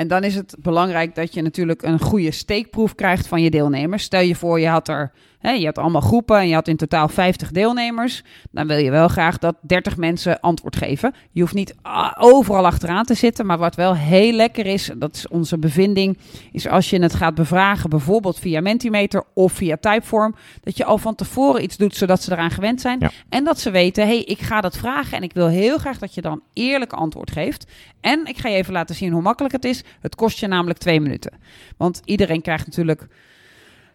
En 0.00 0.08
dan 0.08 0.24
is 0.24 0.34
het 0.34 0.56
belangrijk 0.58 1.14
dat 1.14 1.34
je 1.34 1.42
natuurlijk 1.42 1.82
een 1.82 2.00
goede 2.00 2.30
steekproef 2.30 2.94
krijgt 2.94 3.26
van 3.26 3.42
je 3.42 3.50
deelnemers. 3.50 4.02
Stel 4.02 4.20
je 4.20 4.34
voor, 4.34 4.60
je 4.60 4.68
had 4.68 4.88
er, 4.88 5.12
je 5.40 5.64
had 5.64 5.78
allemaal 5.78 6.00
groepen 6.00 6.36
en 6.36 6.48
je 6.48 6.54
had 6.54 6.68
in 6.68 6.76
totaal 6.76 7.08
50 7.08 7.50
deelnemers. 7.50 8.22
Dan 8.50 8.66
wil 8.66 8.76
je 8.76 8.90
wel 8.90 9.08
graag 9.08 9.38
dat 9.38 9.56
30 9.60 9.96
mensen 9.96 10.40
antwoord 10.40 10.76
geven. 10.76 11.14
Je 11.32 11.40
hoeft 11.40 11.54
niet 11.54 11.74
overal 12.18 12.66
achteraan 12.66 13.04
te 13.04 13.14
zitten, 13.14 13.46
maar 13.46 13.58
wat 13.58 13.74
wel 13.74 13.96
heel 13.96 14.32
lekker 14.32 14.66
is, 14.66 14.90
dat 14.96 15.16
is 15.16 15.28
onze 15.28 15.58
bevinding, 15.58 16.18
is 16.52 16.68
als 16.68 16.90
je 16.90 17.02
het 17.02 17.14
gaat 17.14 17.34
bevragen, 17.34 17.90
bijvoorbeeld 17.90 18.38
via 18.38 18.60
Mentimeter 18.60 19.24
of 19.34 19.52
via 19.52 19.76
Typeform, 19.76 20.34
dat 20.60 20.76
je 20.76 20.84
al 20.84 20.98
van 20.98 21.14
tevoren 21.14 21.62
iets 21.62 21.76
doet 21.76 21.96
zodat 21.96 22.22
ze 22.22 22.32
eraan 22.32 22.50
gewend 22.50 22.80
zijn. 22.80 22.98
Ja. 23.00 23.10
En 23.28 23.44
dat 23.44 23.60
ze 23.60 23.70
weten, 23.70 24.06
hé, 24.06 24.14
hey, 24.14 24.22
ik 24.22 24.38
ga 24.38 24.60
dat 24.60 24.76
vragen 24.76 25.16
en 25.16 25.22
ik 25.22 25.32
wil 25.32 25.48
heel 25.48 25.78
graag 25.78 25.98
dat 25.98 26.14
je 26.14 26.20
dan 26.20 26.42
eerlijk 26.52 26.92
antwoord 26.92 27.30
geeft. 27.30 27.66
En 28.00 28.26
ik 28.26 28.38
ga 28.38 28.48
je 28.48 28.56
even 28.56 28.72
laten 28.72 28.94
zien 28.94 29.12
hoe 29.12 29.22
makkelijk 29.22 29.54
het 29.54 29.64
is. 29.64 29.84
Het 30.00 30.14
kost 30.14 30.38
je 30.38 30.46
namelijk 30.46 30.78
twee 30.78 31.00
minuten. 31.00 31.32
Want 31.76 32.00
iedereen 32.04 32.42
krijgt 32.42 32.66
natuurlijk 32.66 33.08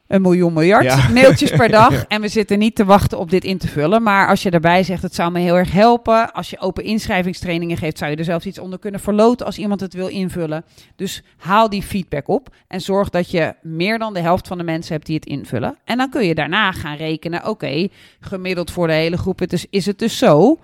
een 0.07 0.21
miljoen 0.21 0.53
miljard 0.53 0.83
Ja. 0.83 1.09
mailtjes 1.09 1.51
per 1.51 1.69
dag. 1.81 2.05
En 2.07 2.21
we 2.21 2.27
zitten 2.27 2.59
niet 2.59 2.75
te 2.75 2.85
wachten 2.85 3.19
op 3.19 3.29
dit 3.29 3.43
in 3.43 3.57
te 3.57 3.67
vullen. 3.67 4.03
Maar 4.03 4.27
als 4.27 4.43
je 4.43 4.51
daarbij 4.51 4.83
zegt, 4.83 5.01
het 5.01 5.15
zou 5.15 5.31
me 5.31 5.39
heel 5.39 5.57
erg 5.57 5.71
helpen. 5.71 6.33
Als 6.33 6.49
je 6.49 6.59
open 6.59 6.83
inschrijvingstrainingen 6.83 7.77
geeft, 7.77 7.97
zou 7.97 8.11
je 8.11 8.17
er 8.17 8.23
zelfs 8.23 8.45
iets 8.45 8.59
onder 8.59 8.79
kunnen 8.79 8.99
verloten 8.99 9.45
als 9.45 9.57
iemand 9.57 9.79
het 9.79 9.93
wil 9.93 10.07
invullen. 10.07 10.65
Dus 10.95 11.23
haal 11.37 11.69
die 11.69 11.83
feedback 11.83 12.27
op 12.27 12.55
en 12.67 12.81
zorg 12.81 13.09
dat 13.09 13.31
je 13.31 13.53
meer 13.61 13.99
dan 13.99 14.13
de 14.13 14.19
helft 14.19 14.47
van 14.47 14.57
de 14.57 14.63
mensen 14.63 14.93
hebt 14.93 15.05
die 15.05 15.15
het 15.15 15.25
invullen. 15.25 15.77
En 15.85 15.97
dan 15.97 16.09
kun 16.09 16.25
je 16.25 16.35
daarna 16.35 16.71
gaan 16.71 16.95
rekenen, 16.95 17.47
oké, 17.47 17.87
gemiddeld 18.19 18.71
voor 18.71 18.87
de 18.87 18.93
hele 18.93 19.17
groep 19.17 19.39
het 19.39 19.53
is, 19.53 19.65
is 19.69 19.85
het 19.85 19.99
dus 19.99 20.17
zo. 20.17 20.59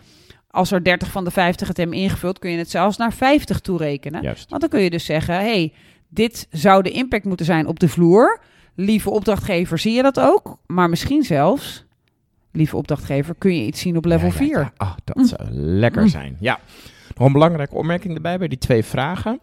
Als 0.50 0.72
er 0.72 0.84
30 0.84 1.12
van 1.12 1.24
de 1.24 1.32
50 1.32 1.68
het 1.68 1.78
hebben 1.78 1.98
ingevuld, 1.98 2.40
kun 2.40 2.52
je 2.52 2.58
het 2.58 2.70
zelfs 2.70 2.98
naar 2.98 3.14
50 3.14 3.60
toerekenen. 3.60 4.22
Juist. 4.22 4.50
Want 4.50 4.62
dan 4.62 4.70
kun 4.70 4.82
je 4.82 4.90
dus 4.90 5.06
zeggen, 5.06 5.36
hey, 5.36 5.74
dit 6.10 6.48
zou 6.52 6.84
de 6.84 6.92
impact 6.92 7.26
moeten 7.26 7.46
zijn 7.46 7.68
op 7.68 7.80
de 7.80 7.90
vloer. 7.90 8.40
Lieve 8.76 9.10
opdrachtgever, 9.10 9.80
zie 9.80 9.94
je 9.94 10.02
dat 10.02 10.20
ook? 10.20 10.58
Maar 10.68 10.90
misschien 10.90 11.24
zelfs, 11.24 11.86
lieve 12.52 12.78
opdrachtgever, 12.78 13.36
kun 13.38 13.56
je 13.56 13.66
iets 13.66 13.82
zien 13.82 13.98
op 13.98 14.06
level 14.06 14.28
Ja, 14.28 14.34
ja, 14.34 14.40
4. 14.40 14.60
ja. 14.60 14.72
Ah, 14.78 14.94
dat 15.04 15.16
Mm. 15.16 15.26
zou 15.26 15.42
lekker 15.52 16.02
Mm. 16.02 16.08
zijn. 16.08 16.38
Ja. 16.40 16.60
Nog 17.16 17.28
een 17.28 17.34
belangrijke 17.34 17.76
opmerking 17.76 18.16
erbij 18.16 18.38
bij 18.38 18.48
die 18.48 18.58
twee 18.58 18.84
vragen. 18.84 19.40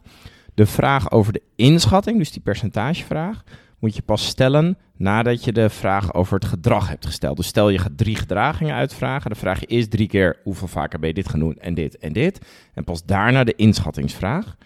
De 0.55 0.67
vraag 0.67 1.11
over 1.11 1.33
de 1.33 1.43
inschatting, 1.57 2.19
dus 2.19 2.33
die 2.33 2.43
percentagevraag, 2.43 3.43
moet 3.79 3.97
je 3.97 4.03
pas 4.03 4.27
stellen 4.27 4.79
nadat 4.97 5.45
je 5.45 5.53
de 5.53 5.69
vraag 5.71 6.15
over 6.15 6.35
het 6.35 6.45
gedrag 6.45 6.89
hebt 6.89 7.07
gesteld. 7.07 7.37
Dus 7.37 7.47
stel 7.47 7.69
je 7.69 7.79
gaat 7.79 7.97
drie 7.97 8.17
gedragingen 8.17 8.75
uitvragen, 8.75 9.31
dan 9.31 9.39
vraag 9.39 9.67
eerst 9.67 9.91
drie 9.91 10.09
keer 10.09 10.37
hoeveel 10.43 10.69
vaker 10.69 10.99
ben 10.99 11.09
je 11.09 11.15
dit 11.15 11.29
gaan 11.29 11.41
doen 11.41 11.57
en 11.59 11.75
dit 11.75 11.99
en 11.99 12.13
dit. 12.13 12.39
En 12.75 12.85
pas 12.85 13.05
daarna 13.05 13.45
de 13.45 13.55
inschattingsvraag, 13.57 14.57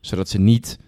zodat 0.00 0.28
ze 0.28 0.38
niet 0.40 0.78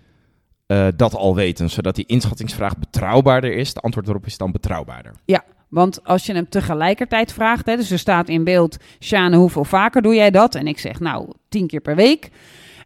eh, 0.66 0.87
dat 0.96 1.14
al 1.14 1.35
weten, 1.35 1.70
zodat 1.70 1.94
die 1.94 2.07
inschattingsvraag 2.07 2.79
betrouwbaarder 2.79 3.53
is. 3.53 3.74
De 3.74 3.81
antwoord 3.81 4.09
erop 4.09 4.27
is 4.27 4.37
dan 4.37 4.53
betrouwbaarder. 4.53 5.12
Want 5.68 6.05
als 6.05 6.27
je 6.27 6.33
hem 6.35 6.48
tegelijkertijd 6.48 7.33
vraagt, 7.33 7.66
hè, 7.66 7.77
dus 7.77 7.90
er 7.90 7.98
staat 7.98 8.29
in 8.29 8.44
beeld, 8.44 8.77
Sjane, 9.00 9.37
hoeveel 9.37 9.64
vaker 9.64 10.03
doe 10.03 10.14
jij 10.14 10.31
dat? 10.31 10.55
En 10.55 10.66
ik 10.66 10.79
zeg, 10.79 11.00
nou, 11.00 11.29
tien 11.48 11.66
keer 11.66 11.81
per 11.81 11.96
week. 11.96 12.31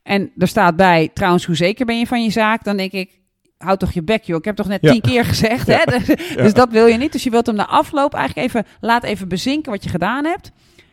En 0.02 0.30
er 0.38 0.48
staat 0.48 0.76
bij, 0.76 1.10
trouwens, 1.14 1.44
hoe 1.44 1.56
zeker 1.56 1.86
ben 1.86 1.98
je 1.98 2.06
van 2.06 2.22
je 2.24 2.30
zaak? 2.30 2.64
Dan 2.64 2.76
denk 2.76 2.92
ik, 2.92 3.20
houd 3.58 3.78
toch 3.78 3.92
je 3.92 4.02
bek, 4.02 4.22
joh. 4.24 4.38
Ik 4.38 4.44
heb 4.44 4.56
toch 4.56 4.68
net 4.68 4.82
Ja. 4.82 4.90
tien 4.92 5.00
keer 5.00 5.24
gezegd, 5.24 5.66
hè? 5.66 5.84
Dus, 5.98 6.34
dus 6.36 6.54
dat 6.54 6.70
wil 6.70 6.86
je 6.86 6.96
niet. 6.96 7.12
Dus 7.12 7.22
je 7.22 7.30
wilt 7.30 7.46
hem 7.46 7.54
na 7.56 7.66
afloop 7.66 8.14
eigenlijk 8.14 8.48
even, 8.48 8.64
laat 8.80 9.02
even 9.04 9.28
bezinken 9.28 9.72
wat 9.72 9.84
je 9.84 9.90
gedaan 9.90 10.24
hebt. 10.24 10.50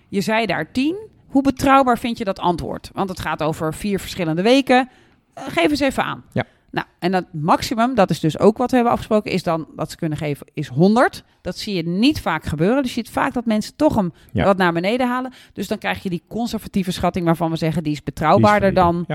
Je 0.09 0.21
zei 0.21 0.45
daar 0.45 0.71
tien. 0.71 0.95
Hoe 1.27 1.41
betrouwbaar 1.43 1.97
vind 1.99 2.17
je 2.17 2.23
dat 2.23 2.39
antwoord? 2.39 2.89
Want 2.93 3.09
het 3.09 3.19
gaat 3.19 3.43
over 3.43 3.73
vier 3.73 3.99
verschillende 3.99 4.41
weken. 4.41 4.89
Eh, 5.33 5.43
geef 5.47 5.69
eens 5.69 5.79
even 5.79 6.03
aan. 6.03 6.23
Ja. 6.33 6.43
Nou, 6.75 6.87
en 6.99 7.11
dat 7.11 7.25
maximum, 7.31 7.95
dat 7.95 8.09
is 8.09 8.19
dus 8.19 8.39
ook 8.39 8.57
wat 8.57 8.69
we 8.69 8.75
hebben 8.75 8.93
afgesproken, 8.93 9.31
is 9.31 9.43
dan 9.43 9.67
dat 9.75 9.89
ze 9.91 9.97
kunnen 9.97 10.17
geven, 10.17 10.47
is 10.53 10.67
100. 10.67 11.23
Dat 11.41 11.57
zie 11.57 11.75
je 11.75 11.87
niet 11.87 12.21
vaak 12.21 12.43
gebeuren. 12.43 12.81
Dus 12.83 12.93
je 12.93 13.03
ziet 13.03 13.13
vaak 13.13 13.33
dat 13.33 13.45
mensen 13.45 13.75
toch 13.75 13.95
hem 13.95 14.13
Ja. 14.31 14.43
wat 14.45 14.57
naar 14.57 14.73
beneden 14.73 15.07
halen. 15.07 15.33
Dus 15.53 15.67
dan 15.67 15.77
krijg 15.77 16.03
je 16.03 16.09
die 16.09 16.23
conservatieve 16.27 16.91
schatting 16.91 17.25
waarvan 17.25 17.49
we 17.51 17.55
zeggen, 17.57 17.83
die 17.83 17.91
is 17.91 18.03
betrouwbaarder 18.03 18.69
Die 18.69 18.77
is 18.79 18.83
dan, 18.85 19.05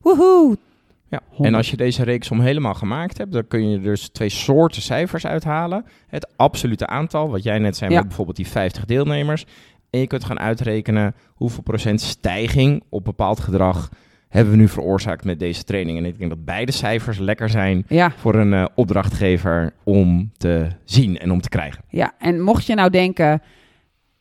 woehoe. 0.00 0.56
Ja. 1.08 1.18
En 1.18 1.24
100. 1.36 1.56
als 1.56 1.70
je 1.70 1.76
deze 1.76 2.02
reeksom 2.02 2.40
helemaal 2.40 2.74
gemaakt 2.74 3.18
hebt, 3.18 3.32
dan 3.32 3.46
kun 3.46 3.70
je 3.70 3.80
dus 3.80 4.08
twee 4.08 4.28
soorten 4.28 4.82
cijfers 4.82 5.26
uithalen. 5.26 5.84
Het 6.06 6.28
absolute 6.36 6.86
aantal, 6.86 7.30
wat 7.30 7.42
jij 7.42 7.58
net 7.58 7.76
zei 7.76 7.90
Ja. 7.90 7.96
met 7.96 8.06
bijvoorbeeld 8.06 8.36
die 8.36 8.48
50 8.48 8.84
deelnemers. 8.84 9.44
En 9.90 10.00
je 10.00 10.06
kunt 10.06 10.24
gaan 10.24 10.38
uitrekenen 10.40 11.14
hoeveel 11.34 11.62
procent 11.62 12.00
stijging 12.00 12.82
op 12.88 13.04
bepaald 13.04 13.40
gedrag 13.40 13.88
hebben 14.30 14.52
we 14.52 14.58
nu 14.58 14.68
veroorzaakt 14.68 15.24
met 15.24 15.38
deze 15.38 15.64
training. 15.64 15.98
En 15.98 16.04
ik 16.04 16.18
denk 16.18 16.30
dat 16.30 16.44
beide 16.44 16.72
cijfers 16.72 17.18
lekker 17.18 17.48
zijn 17.48 17.84
Ja, 17.88 18.12
voor 18.16 18.34
een 18.34 18.52
eh, 18.54 18.64
opdrachtgever 18.74 19.72
om 19.84 20.30
te 20.36 20.66
zien 20.84 21.18
en 21.18 21.30
om 21.30 21.40
te 21.40 21.48
krijgen. 21.48 21.82
ja, 21.88 22.12
en 22.18 22.40
mocht 22.40 22.66
je 22.66 22.74
nou 22.74 22.90
denken, 22.90 23.42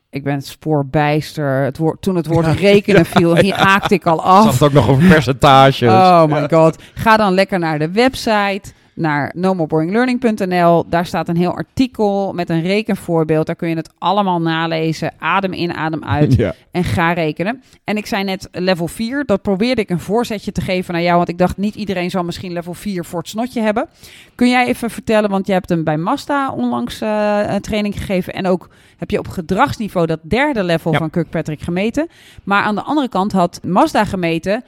ik 0.09 0.23
ben 0.23 0.41
spoorbijster, 0.41 1.63
het 1.63 1.77
woord, 1.77 2.01
toen 2.01 2.15
het 2.15 2.25
woord 2.27 2.45
rekenen 2.45 3.05
viel, 3.15 3.37
hier 3.37 3.55
haakte 3.55 3.93
ik 3.93 4.05
al 4.05 4.23
af. 4.23 4.43
zag 4.43 4.53
het 4.53 4.63
ook 4.63 4.73
nog 4.73 4.89
over 4.89 5.07
percentages. 5.07 5.89
Oh 5.89 6.25
my 6.25 6.47
god. 6.49 6.83
Ga 6.93 7.17
dan 7.17 7.33
lekker 7.33 7.59
naar 7.59 7.79
de 7.79 7.91
website. 7.91 8.61
Naar 8.99 9.31
nomoreBoringLearning.nl. 9.35 10.85
Daar 10.89 11.05
staat 11.05 11.27
een 11.27 11.37
heel 11.37 11.55
artikel 11.55 12.33
met 12.33 12.49
een 12.49 12.61
rekenvoorbeeld. 12.61 13.45
Daar 13.45 13.55
kun 13.55 13.69
je 13.69 13.75
het 13.75 13.89
allemaal 13.97 14.41
nalezen. 14.41 15.13
Adem 15.19 15.53
in, 15.53 15.73
adem 15.73 16.03
uit. 16.03 16.35
Ja. 16.39 16.53
En 16.71 16.83
ga 16.83 17.13
rekenen. 17.13 17.63
En 17.83 17.97
ik 17.97 18.05
zei 18.05 18.23
net 18.23 18.47
level 18.51 18.87
4. 18.87 19.25
Dat 19.25 19.41
probeerde 19.41 19.81
ik 19.81 19.89
een 19.89 19.99
voorzetje 19.99 20.51
te 20.51 20.61
geven 20.61 20.93
naar 20.93 21.03
jou. 21.03 21.17
Want 21.17 21.29
ik 21.29 21.37
dacht, 21.37 21.57
niet 21.57 21.75
iedereen 21.75 22.09
zal 22.09 22.23
misschien 22.23 22.51
level 22.53 22.73
4 22.73 23.05
voor 23.05 23.19
het 23.19 23.27
snotje 23.29 23.61
hebben. 23.61 23.87
Kun 24.35 24.49
jij 24.49 24.67
even 24.67 24.89
vertellen, 24.89 25.29
want 25.29 25.47
je 25.47 25.53
hebt 25.53 25.69
hem 25.69 25.83
bij 25.83 25.97
Mazda 25.97 26.51
onlangs 26.51 27.01
eh, 27.01 27.39
een 27.47 27.61
training 27.61 27.97
gegeven. 27.97 28.33
En 28.33 28.47
ook 28.47 28.69
heb 28.97 29.09
je 29.11 29.19
op 29.19 29.27
gedragsniveau 29.27 30.05
dat 30.07 30.19
derde 30.23 30.63
level 30.63 30.91
Ja. 30.91 30.97
van 30.97 31.09
Kirkpatrick 31.09 31.61
gemeten. 31.61 32.07
Maar 32.43 32.63
aan 32.63 32.75
de 32.75 32.81
andere 32.83 33.09
kant 33.09 33.31
had 33.31 33.59
Mazda 33.63 34.05
gemeten 34.05 34.63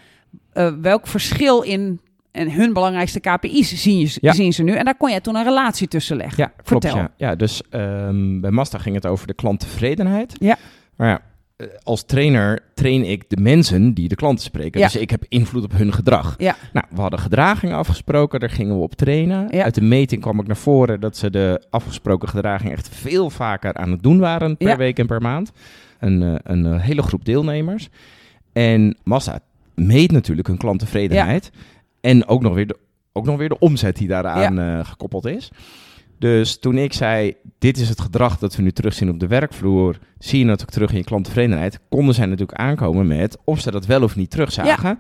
eh, 0.53 0.71
welk 0.81 1.07
verschil 1.07 1.61
in 1.61 1.99
en 2.31 2.51
hun 2.51 2.73
belangrijkste 2.73 3.19
KPI's 3.19 3.81
zien, 3.81 3.99
je, 3.99 4.17
Ja. 4.21 4.33
zien 4.33 4.53
ze 4.53 4.63
nu. 4.63 4.71
En 4.73 4.85
daar 4.85 4.97
kon 4.97 5.09
jij 5.09 5.21
toen 5.21 5.35
een 5.35 5.43
relatie 5.43 5.87
tussen 5.87 6.17
leggen. 6.17 6.43
Ja, 6.43 6.51
klopt. 6.63 6.85
Vertel. 6.85 6.95
Ja. 7.01 7.11
ja, 7.17 7.35
dus 7.35 7.61
ehm, 7.69 8.39
bij 8.39 8.51
Mazda 8.51 8.77
ging 8.77 8.95
het 8.95 9.05
over 9.05 9.27
de 9.27 9.33
klanttevredenheid. 9.33 10.35
Ja. 10.39 10.57
Maar 10.95 11.07
ja, 11.09 11.21
eh, 11.55 11.67
als 11.83 12.05
trainer 12.05 12.59
train 12.73 13.03
ik 13.09 13.23
de 13.27 13.37
mensen 13.41 13.93
die 13.93 14.07
de 14.07 14.15
klanten 14.15 14.43
spreken. 14.43 14.79
Ja. 14.79 14.85
Dus 14.85 14.95
ik 14.95 15.09
heb 15.09 15.25
invloed 15.29 15.63
op 15.63 15.71
hun 15.71 15.93
gedrag. 15.93 16.35
Ja. 16.37 16.55
Nou, 16.73 16.85
we 16.89 17.01
hadden 17.01 17.19
gedragingen 17.19 17.75
afgesproken, 17.75 18.39
daar 18.39 18.49
gingen 18.49 18.75
we 18.77 18.83
op 18.83 18.95
trainen. 18.95 19.47
Ja. 19.49 19.63
Uit 19.63 19.75
de 19.75 19.81
meting 19.81 20.21
kwam 20.21 20.39
ik 20.39 20.47
naar 20.47 20.57
voren 20.57 20.99
dat 20.99 21.17
ze 21.17 21.29
de 21.29 21.63
afgesproken 21.69 22.29
gedragingen 22.29 22.73
echt 22.73 22.89
veel 22.89 23.29
vaker 23.29 23.73
aan 23.73 23.91
het 23.91 24.03
doen 24.03 24.19
waren 24.19 24.57
per 24.57 24.77
week 24.77 24.99
en 24.99 25.07
per 25.07 25.21
maand. 25.21 25.51
Een, 25.99 26.21
eh, 26.21 26.35
een 26.43 26.65
eh, 26.65 26.81
hele 26.81 27.01
groep 27.01 27.25
deelnemers. 27.25 27.89
En 28.53 28.97
Mazda 29.03 29.39
meet 29.75 30.11
natuurlijk 30.11 30.47
hun 30.47 30.57
klanttevredenheid. 30.57 31.51
En 32.01 32.27
ook 32.27 32.41
nog 32.41 32.53
weer 32.53 32.67
de, 32.67 32.77
ook 33.13 33.25
nog 33.25 33.37
weer 33.37 33.49
de 33.49 33.59
omzet 33.59 33.95
die 33.95 34.07
daaraan 34.07 34.59
eh, 34.59 34.85
gekoppeld 34.85 35.25
is. 35.25 35.51
Dus 36.19 36.59
toen 36.59 36.77
ik 36.77 36.93
zei, 36.93 37.35
dit 37.59 37.77
is 37.77 37.89
het 37.89 38.01
gedrag 38.01 38.37
dat 38.37 38.55
we 38.55 38.61
nu 38.61 38.71
terugzien 38.71 39.09
op 39.09 39.19
de 39.19 39.27
werkvloer, 39.27 39.97
zie 40.19 40.39
je 40.39 40.45
natuurlijk 40.45 40.71
terug 40.71 40.91
in 40.91 40.97
je 40.97 41.03
klanttevredenheid, 41.03 41.79
konden 41.89 42.15
zij 42.15 42.25
natuurlijk 42.25 42.57
aankomen 42.57 43.07
met 43.07 43.37
of 43.43 43.59
ze 43.59 43.71
dat 43.71 43.85
wel 43.85 44.03
of 44.03 44.15
niet 44.15 44.29
terugzagen. 44.29 44.99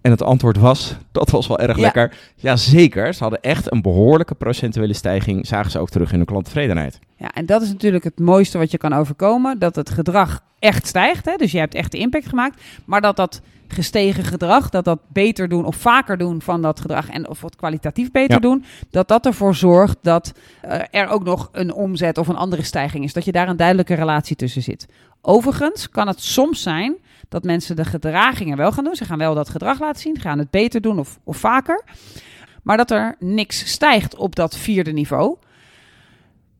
En 0.00 0.10
het 0.10 0.22
antwoord 0.22 0.56
was, 0.56 0.96
dat 1.12 1.30
was 1.30 1.46
wel 1.46 1.58
erg 1.58 1.76
Ja. 1.76 1.82
lekker. 1.82 2.16
Jazeker, 2.36 3.14
ze 3.14 3.22
hadden 3.22 3.40
echt 3.42 3.72
een 3.72 3.82
behoorlijke 3.82 4.34
procentuele 4.34 4.92
stijging, 4.94 5.46
zagen 5.46 5.70
ze 5.70 5.78
ook 5.78 5.90
terug 5.90 6.10
in 6.10 6.16
hun 6.16 6.26
klanttevredenheid. 6.26 6.98
Ja, 7.16 7.30
en 7.32 7.46
dat 7.46 7.62
is 7.62 7.68
natuurlijk 7.68 8.04
het 8.04 8.18
mooiste 8.20 8.58
wat 8.58 8.70
je 8.70 8.78
kan 8.78 8.92
overkomen. 8.92 9.58
Dat 9.58 9.76
het 9.76 9.90
gedrag 9.90 10.40
echt 10.58 10.86
stijgt. 10.86 11.24
Hè? 11.24 11.36
Dus 11.36 11.52
je 11.52 11.58
hebt 11.58 11.74
echt 11.74 11.92
de 11.92 11.98
impact 11.98 12.26
gemaakt. 12.28 12.60
Maar 12.84 13.00
dat 13.00 13.16
dat 13.16 13.40
gestegen 13.72 14.24
gedrag, 14.24 14.68
dat 14.70 14.84
dat 14.84 14.98
beter 15.08 15.48
doen 15.48 15.64
of 15.64 15.76
vaker 15.76 16.18
doen 16.18 16.42
van 16.42 16.62
dat 16.62 16.80
gedrag 16.80 17.08
en 17.08 17.28
of 17.28 17.40
het 17.42 17.56
kwalitatief 17.56 18.10
beter 18.10 18.34
Ja. 18.34 18.38
doen, 18.40 18.64
dat 18.90 19.08
dat 19.08 19.26
ervoor 19.26 19.54
zorgt 19.54 19.96
dat 20.02 20.32
eh, 20.60 20.80
er 20.90 21.08
ook 21.08 21.24
nog 21.24 21.48
een 21.52 21.72
omzet 21.72 22.18
of 22.18 22.28
een 22.28 22.36
andere 22.36 22.62
stijging 22.62 23.04
is. 23.04 23.12
Dat 23.12 23.24
je 23.24 23.32
daar 23.32 23.48
een 23.48 23.56
duidelijke 23.56 23.94
relatie 23.94 24.36
tussen 24.36 24.62
zit. 24.62 24.86
Overigens 25.22 25.88
kan 25.90 26.06
het 26.06 26.20
soms 26.20 26.62
zijn 26.62 26.94
dat 27.28 27.44
mensen 27.44 27.76
de 27.76 27.84
gedragingen 27.84 28.56
wel 28.56 28.72
gaan 28.72 28.84
doen. 28.84 28.94
Ze 28.94 29.04
gaan 29.04 29.18
wel 29.18 29.34
dat 29.34 29.48
gedrag 29.48 29.80
laten 29.80 30.00
zien, 30.00 30.20
gaan 30.20 30.38
het 30.38 30.50
beter 30.50 30.80
doen 30.80 30.98
of, 30.98 31.18
of 31.24 31.36
vaker. 31.36 31.84
Maar 32.62 32.76
dat 32.76 32.90
er 32.90 33.16
niks 33.18 33.70
stijgt 33.70 34.16
op 34.16 34.34
dat 34.36 34.56
vierde 34.56 34.92
niveau. 34.92 35.36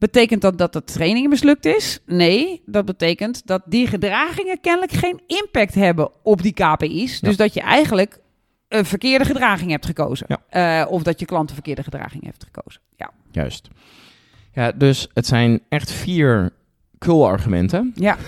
Betekent 0.02 0.42
dat 0.42 0.58
dat 0.58 0.72
de 0.72 0.84
training 0.84 1.28
mislukt 1.28 1.64
is? 1.66 2.00
Nee, 2.06 2.62
dat 2.66 2.84
betekent 2.84 3.46
dat 3.46 3.62
die 3.64 3.86
gedragingen 3.86 4.60
kennelijk 4.60 4.92
geen 4.92 5.20
impact 5.26 5.74
hebben 5.74 6.10
op 6.22 6.42
die 6.42 6.52
KPI's. 6.52 7.20
Dus 7.20 7.36
dat 7.36 7.54
je 7.54 7.60
eigenlijk 7.60 8.18
een 8.68 8.84
verkeerde 8.84 9.24
gedraging 9.24 9.70
hebt 9.70 9.86
gekozen. 9.86 10.26
Eh, 10.48 10.86
of 10.88 11.02
dat 11.02 11.20
je 11.20 11.26
klant 11.26 11.48
een 11.48 11.54
verkeerde 11.54 11.82
gedraging 11.82 12.24
heeft 12.24 12.44
gekozen. 12.44 12.80
Ja, 12.96 13.10
Juist. 13.30 13.68
Ja, 14.52 14.72
dus 14.72 15.08
het 15.14 15.26
zijn 15.26 15.60
echt 15.68 15.90
vier 15.90 16.52
kul-argumenten. 16.98 17.92
ja. 17.94 18.16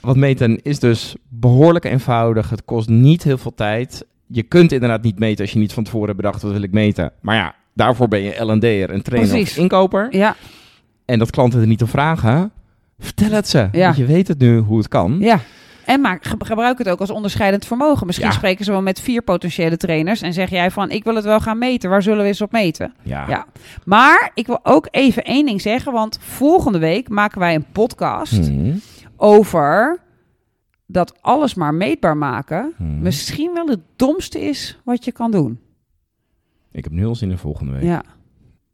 Wat 0.00 0.16
meten 0.16 0.62
is 0.62 0.78
dus 0.78 1.14
behoorlijk 1.28 1.84
eenvoudig. 1.84 2.50
Het 2.50 2.64
kost 2.64 2.88
niet 2.88 3.22
heel 3.22 3.38
veel 3.38 3.54
tijd. 3.54 4.06
Je 4.26 4.42
kunt 4.42 4.72
inderdaad 4.72 5.02
niet 5.02 5.18
meten 5.18 5.44
als 5.44 5.52
je 5.52 5.58
niet 5.58 5.72
van 5.72 5.84
tevoren 5.84 6.16
bedacht 6.16 6.42
wat 6.42 6.52
wil 6.52 6.62
ik 6.62 6.72
meten. 6.72 7.12
Maar 7.20 7.36
ja, 7.36 7.54
daarvoor 7.74 8.08
ben 8.08 8.20
je 8.20 8.44
L&D'er, 8.44 8.90
een 8.90 9.02
trainer 9.02 9.30
Precies. 9.30 9.50
of 9.50 9.56
inkoper. 9.56 10.16
ja, 10.16 10.36
En 11.10 11.18
dat 11.18 11.30
klanten 11.30 11.60
er 11.60 11.66
niet 11.66 11.82
om 11.82 11.88
vragen, 11.88 12.52
vertel 12.98 13.30
het 13.30 13.48
ze. 13.48 13.68
Ja. 13.72 13.84
Want 13.84 13.96
je 13.96 14.04
weet 14.06 14.28
het 14.28 14.38
nu 14.38 14.58
hoe 14.58 14.78
het 14.78 14.88
kan. 14.88 15.16
ja. 15.20 15.38
En 15.84 16.00
maak, 16.00 16.24
ge- 16.24 16.36
gebruik 16.38 16.78
het 16.78 16.88
ook 16.88 17.00
als 17.00 17.10
onderscheidend 17.10 17.66
vermogen. 17.66 18.06
Misschien 18.06 18.28
Ja. 18.28 18.34
spreken 18.34 18.64
ze 18.64 18.70
wel 18.70 18.82
met 18.82 19.00
vier 19.00 19.22
potentiële 19.22 19.76
trainers 19.76 20.22
en 20.22 20.32
zeg 20.32 20.50
jij 20.50 20.70
van 20.70 20.90
ik 20.90 21.04
wil 21.04 21.14
het 21.14 21.24
wel 21.24 21.40
gaan 21.40 21.58
meten. 21.58 21.90
Waar 21.90 22.02
zullen 22.02 22.20
we 22.22 22.26
eens 22.26 22.40
op 22.40 22.52
meten? 22.52 22.94
Ja. 23.02 23.28
Ja. 23.28 23.46
Maar 23.84 24.30
ik 24.34 24.46
wil 24.46 24.58
ook 24.62 24.88
even 24.90 25.24
één 25.24 25.46
ding 25.46 25.60
zeggen, 25.60 25.92
want 25.92 26.18
volgende 26.20 26.78
week 26.78 27.08
maken 27.08 27.38
wij 27.40 27.54
een 27.54 27.66
podcast 27.72 28.46
Hmm. 28.46 28.80
over 29.16 29.98
dat 30.86 31.14
alles 31.22 31.54
maar 31.54 31.74
meetbaar 31.74 32.16
maken 32.16 32.72
Hmm. 32.76 33.00
misschien 33.02 33.50
wel 33.54 33.66
het 33.66 33.80
domste 33.96 34.40
is 34.40 34.78
wat 34.84 35.04
je 35.04 35.12
kan 35.12 35.30
doen. 35.30 35.58
Ik 36.72 36.84
heb 36.84 36.92
nu 36.92 37.06
al 37.06 37.14
zin 37.14 37.30
in 37.30 37.38
volgende 37.38 37.72
week. 37.72 37.82
Ja. 37.82 38.02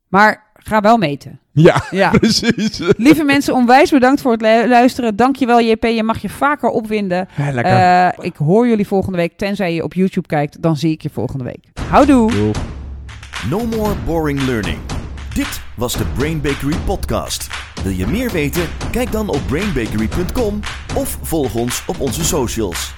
Maar 0.09 0.45
ga 0.55 0.81
wel 0.81 0.97
meten. 0.99 1.39
Ja, 1.59 1.83
Ja. 1.91 2.11
precies. 2.19 2.81
Lieve 2.97 3.25
mensen, 3.25 3.55
onwijs 3.55 3.91
bedankt 3.91 4.21
voor 4.21 4.33
het 4.33 4.41
lu- 4.41 4.69
luisteren. 4.69 5.17
Dankjewel 5.17 5.61
JP, 5.61 5.85
je 5.85 6.03
mag 6.03 6.19
je 6.23 6.29
vaker 6.29 6.69
opwinden. 6.69 7.29
Ja, 7.37 7.51
lekker. 7.53 7.73
Eh, 7.73 8.25
ik 8.25 8.37
hoor 8.37 8.69
jullie 8.69 8.87
volgende 8.87 9.19
week, 9.19 9.33
tenzij 9.37 9.75
je 9.75 9.83
op 9.83 9.95
YouTube 9.95 10.27
kijkt, 10.29 10.63
dan 10.63 10.77
zie 10.77 10.91
ik 10.93 11.03
je 11.03 11.11
volgende 11.13 11.45
week. 11.45 11.65
Houdoe! 11.89 12.31
No 13.51 13.67
more 13.67 13.95
boring 14.07 14.41
learning. 14.47 14.79
Dit 15.35 15.61
was 15.75 15.97
de 15.97 16.05
Brain 16.17 16.41
Bakery 16.41 16.77
podcast. 16.85 17.47
Wil 17.83 17.93
je 17.93 18.07
meer 18.07 18.31
weten? 18.31 18.63
Kijk 18.91 19.13
dan 19.13 19.29
op 19.29 19.41
brainbakery.com 19.49 20.61
of 20.95 21.19
volg 21.23 21.55
ons 21.55 21.83
op 21.87 22.01
onze 22.01 22.25
socials. 22.25 22.95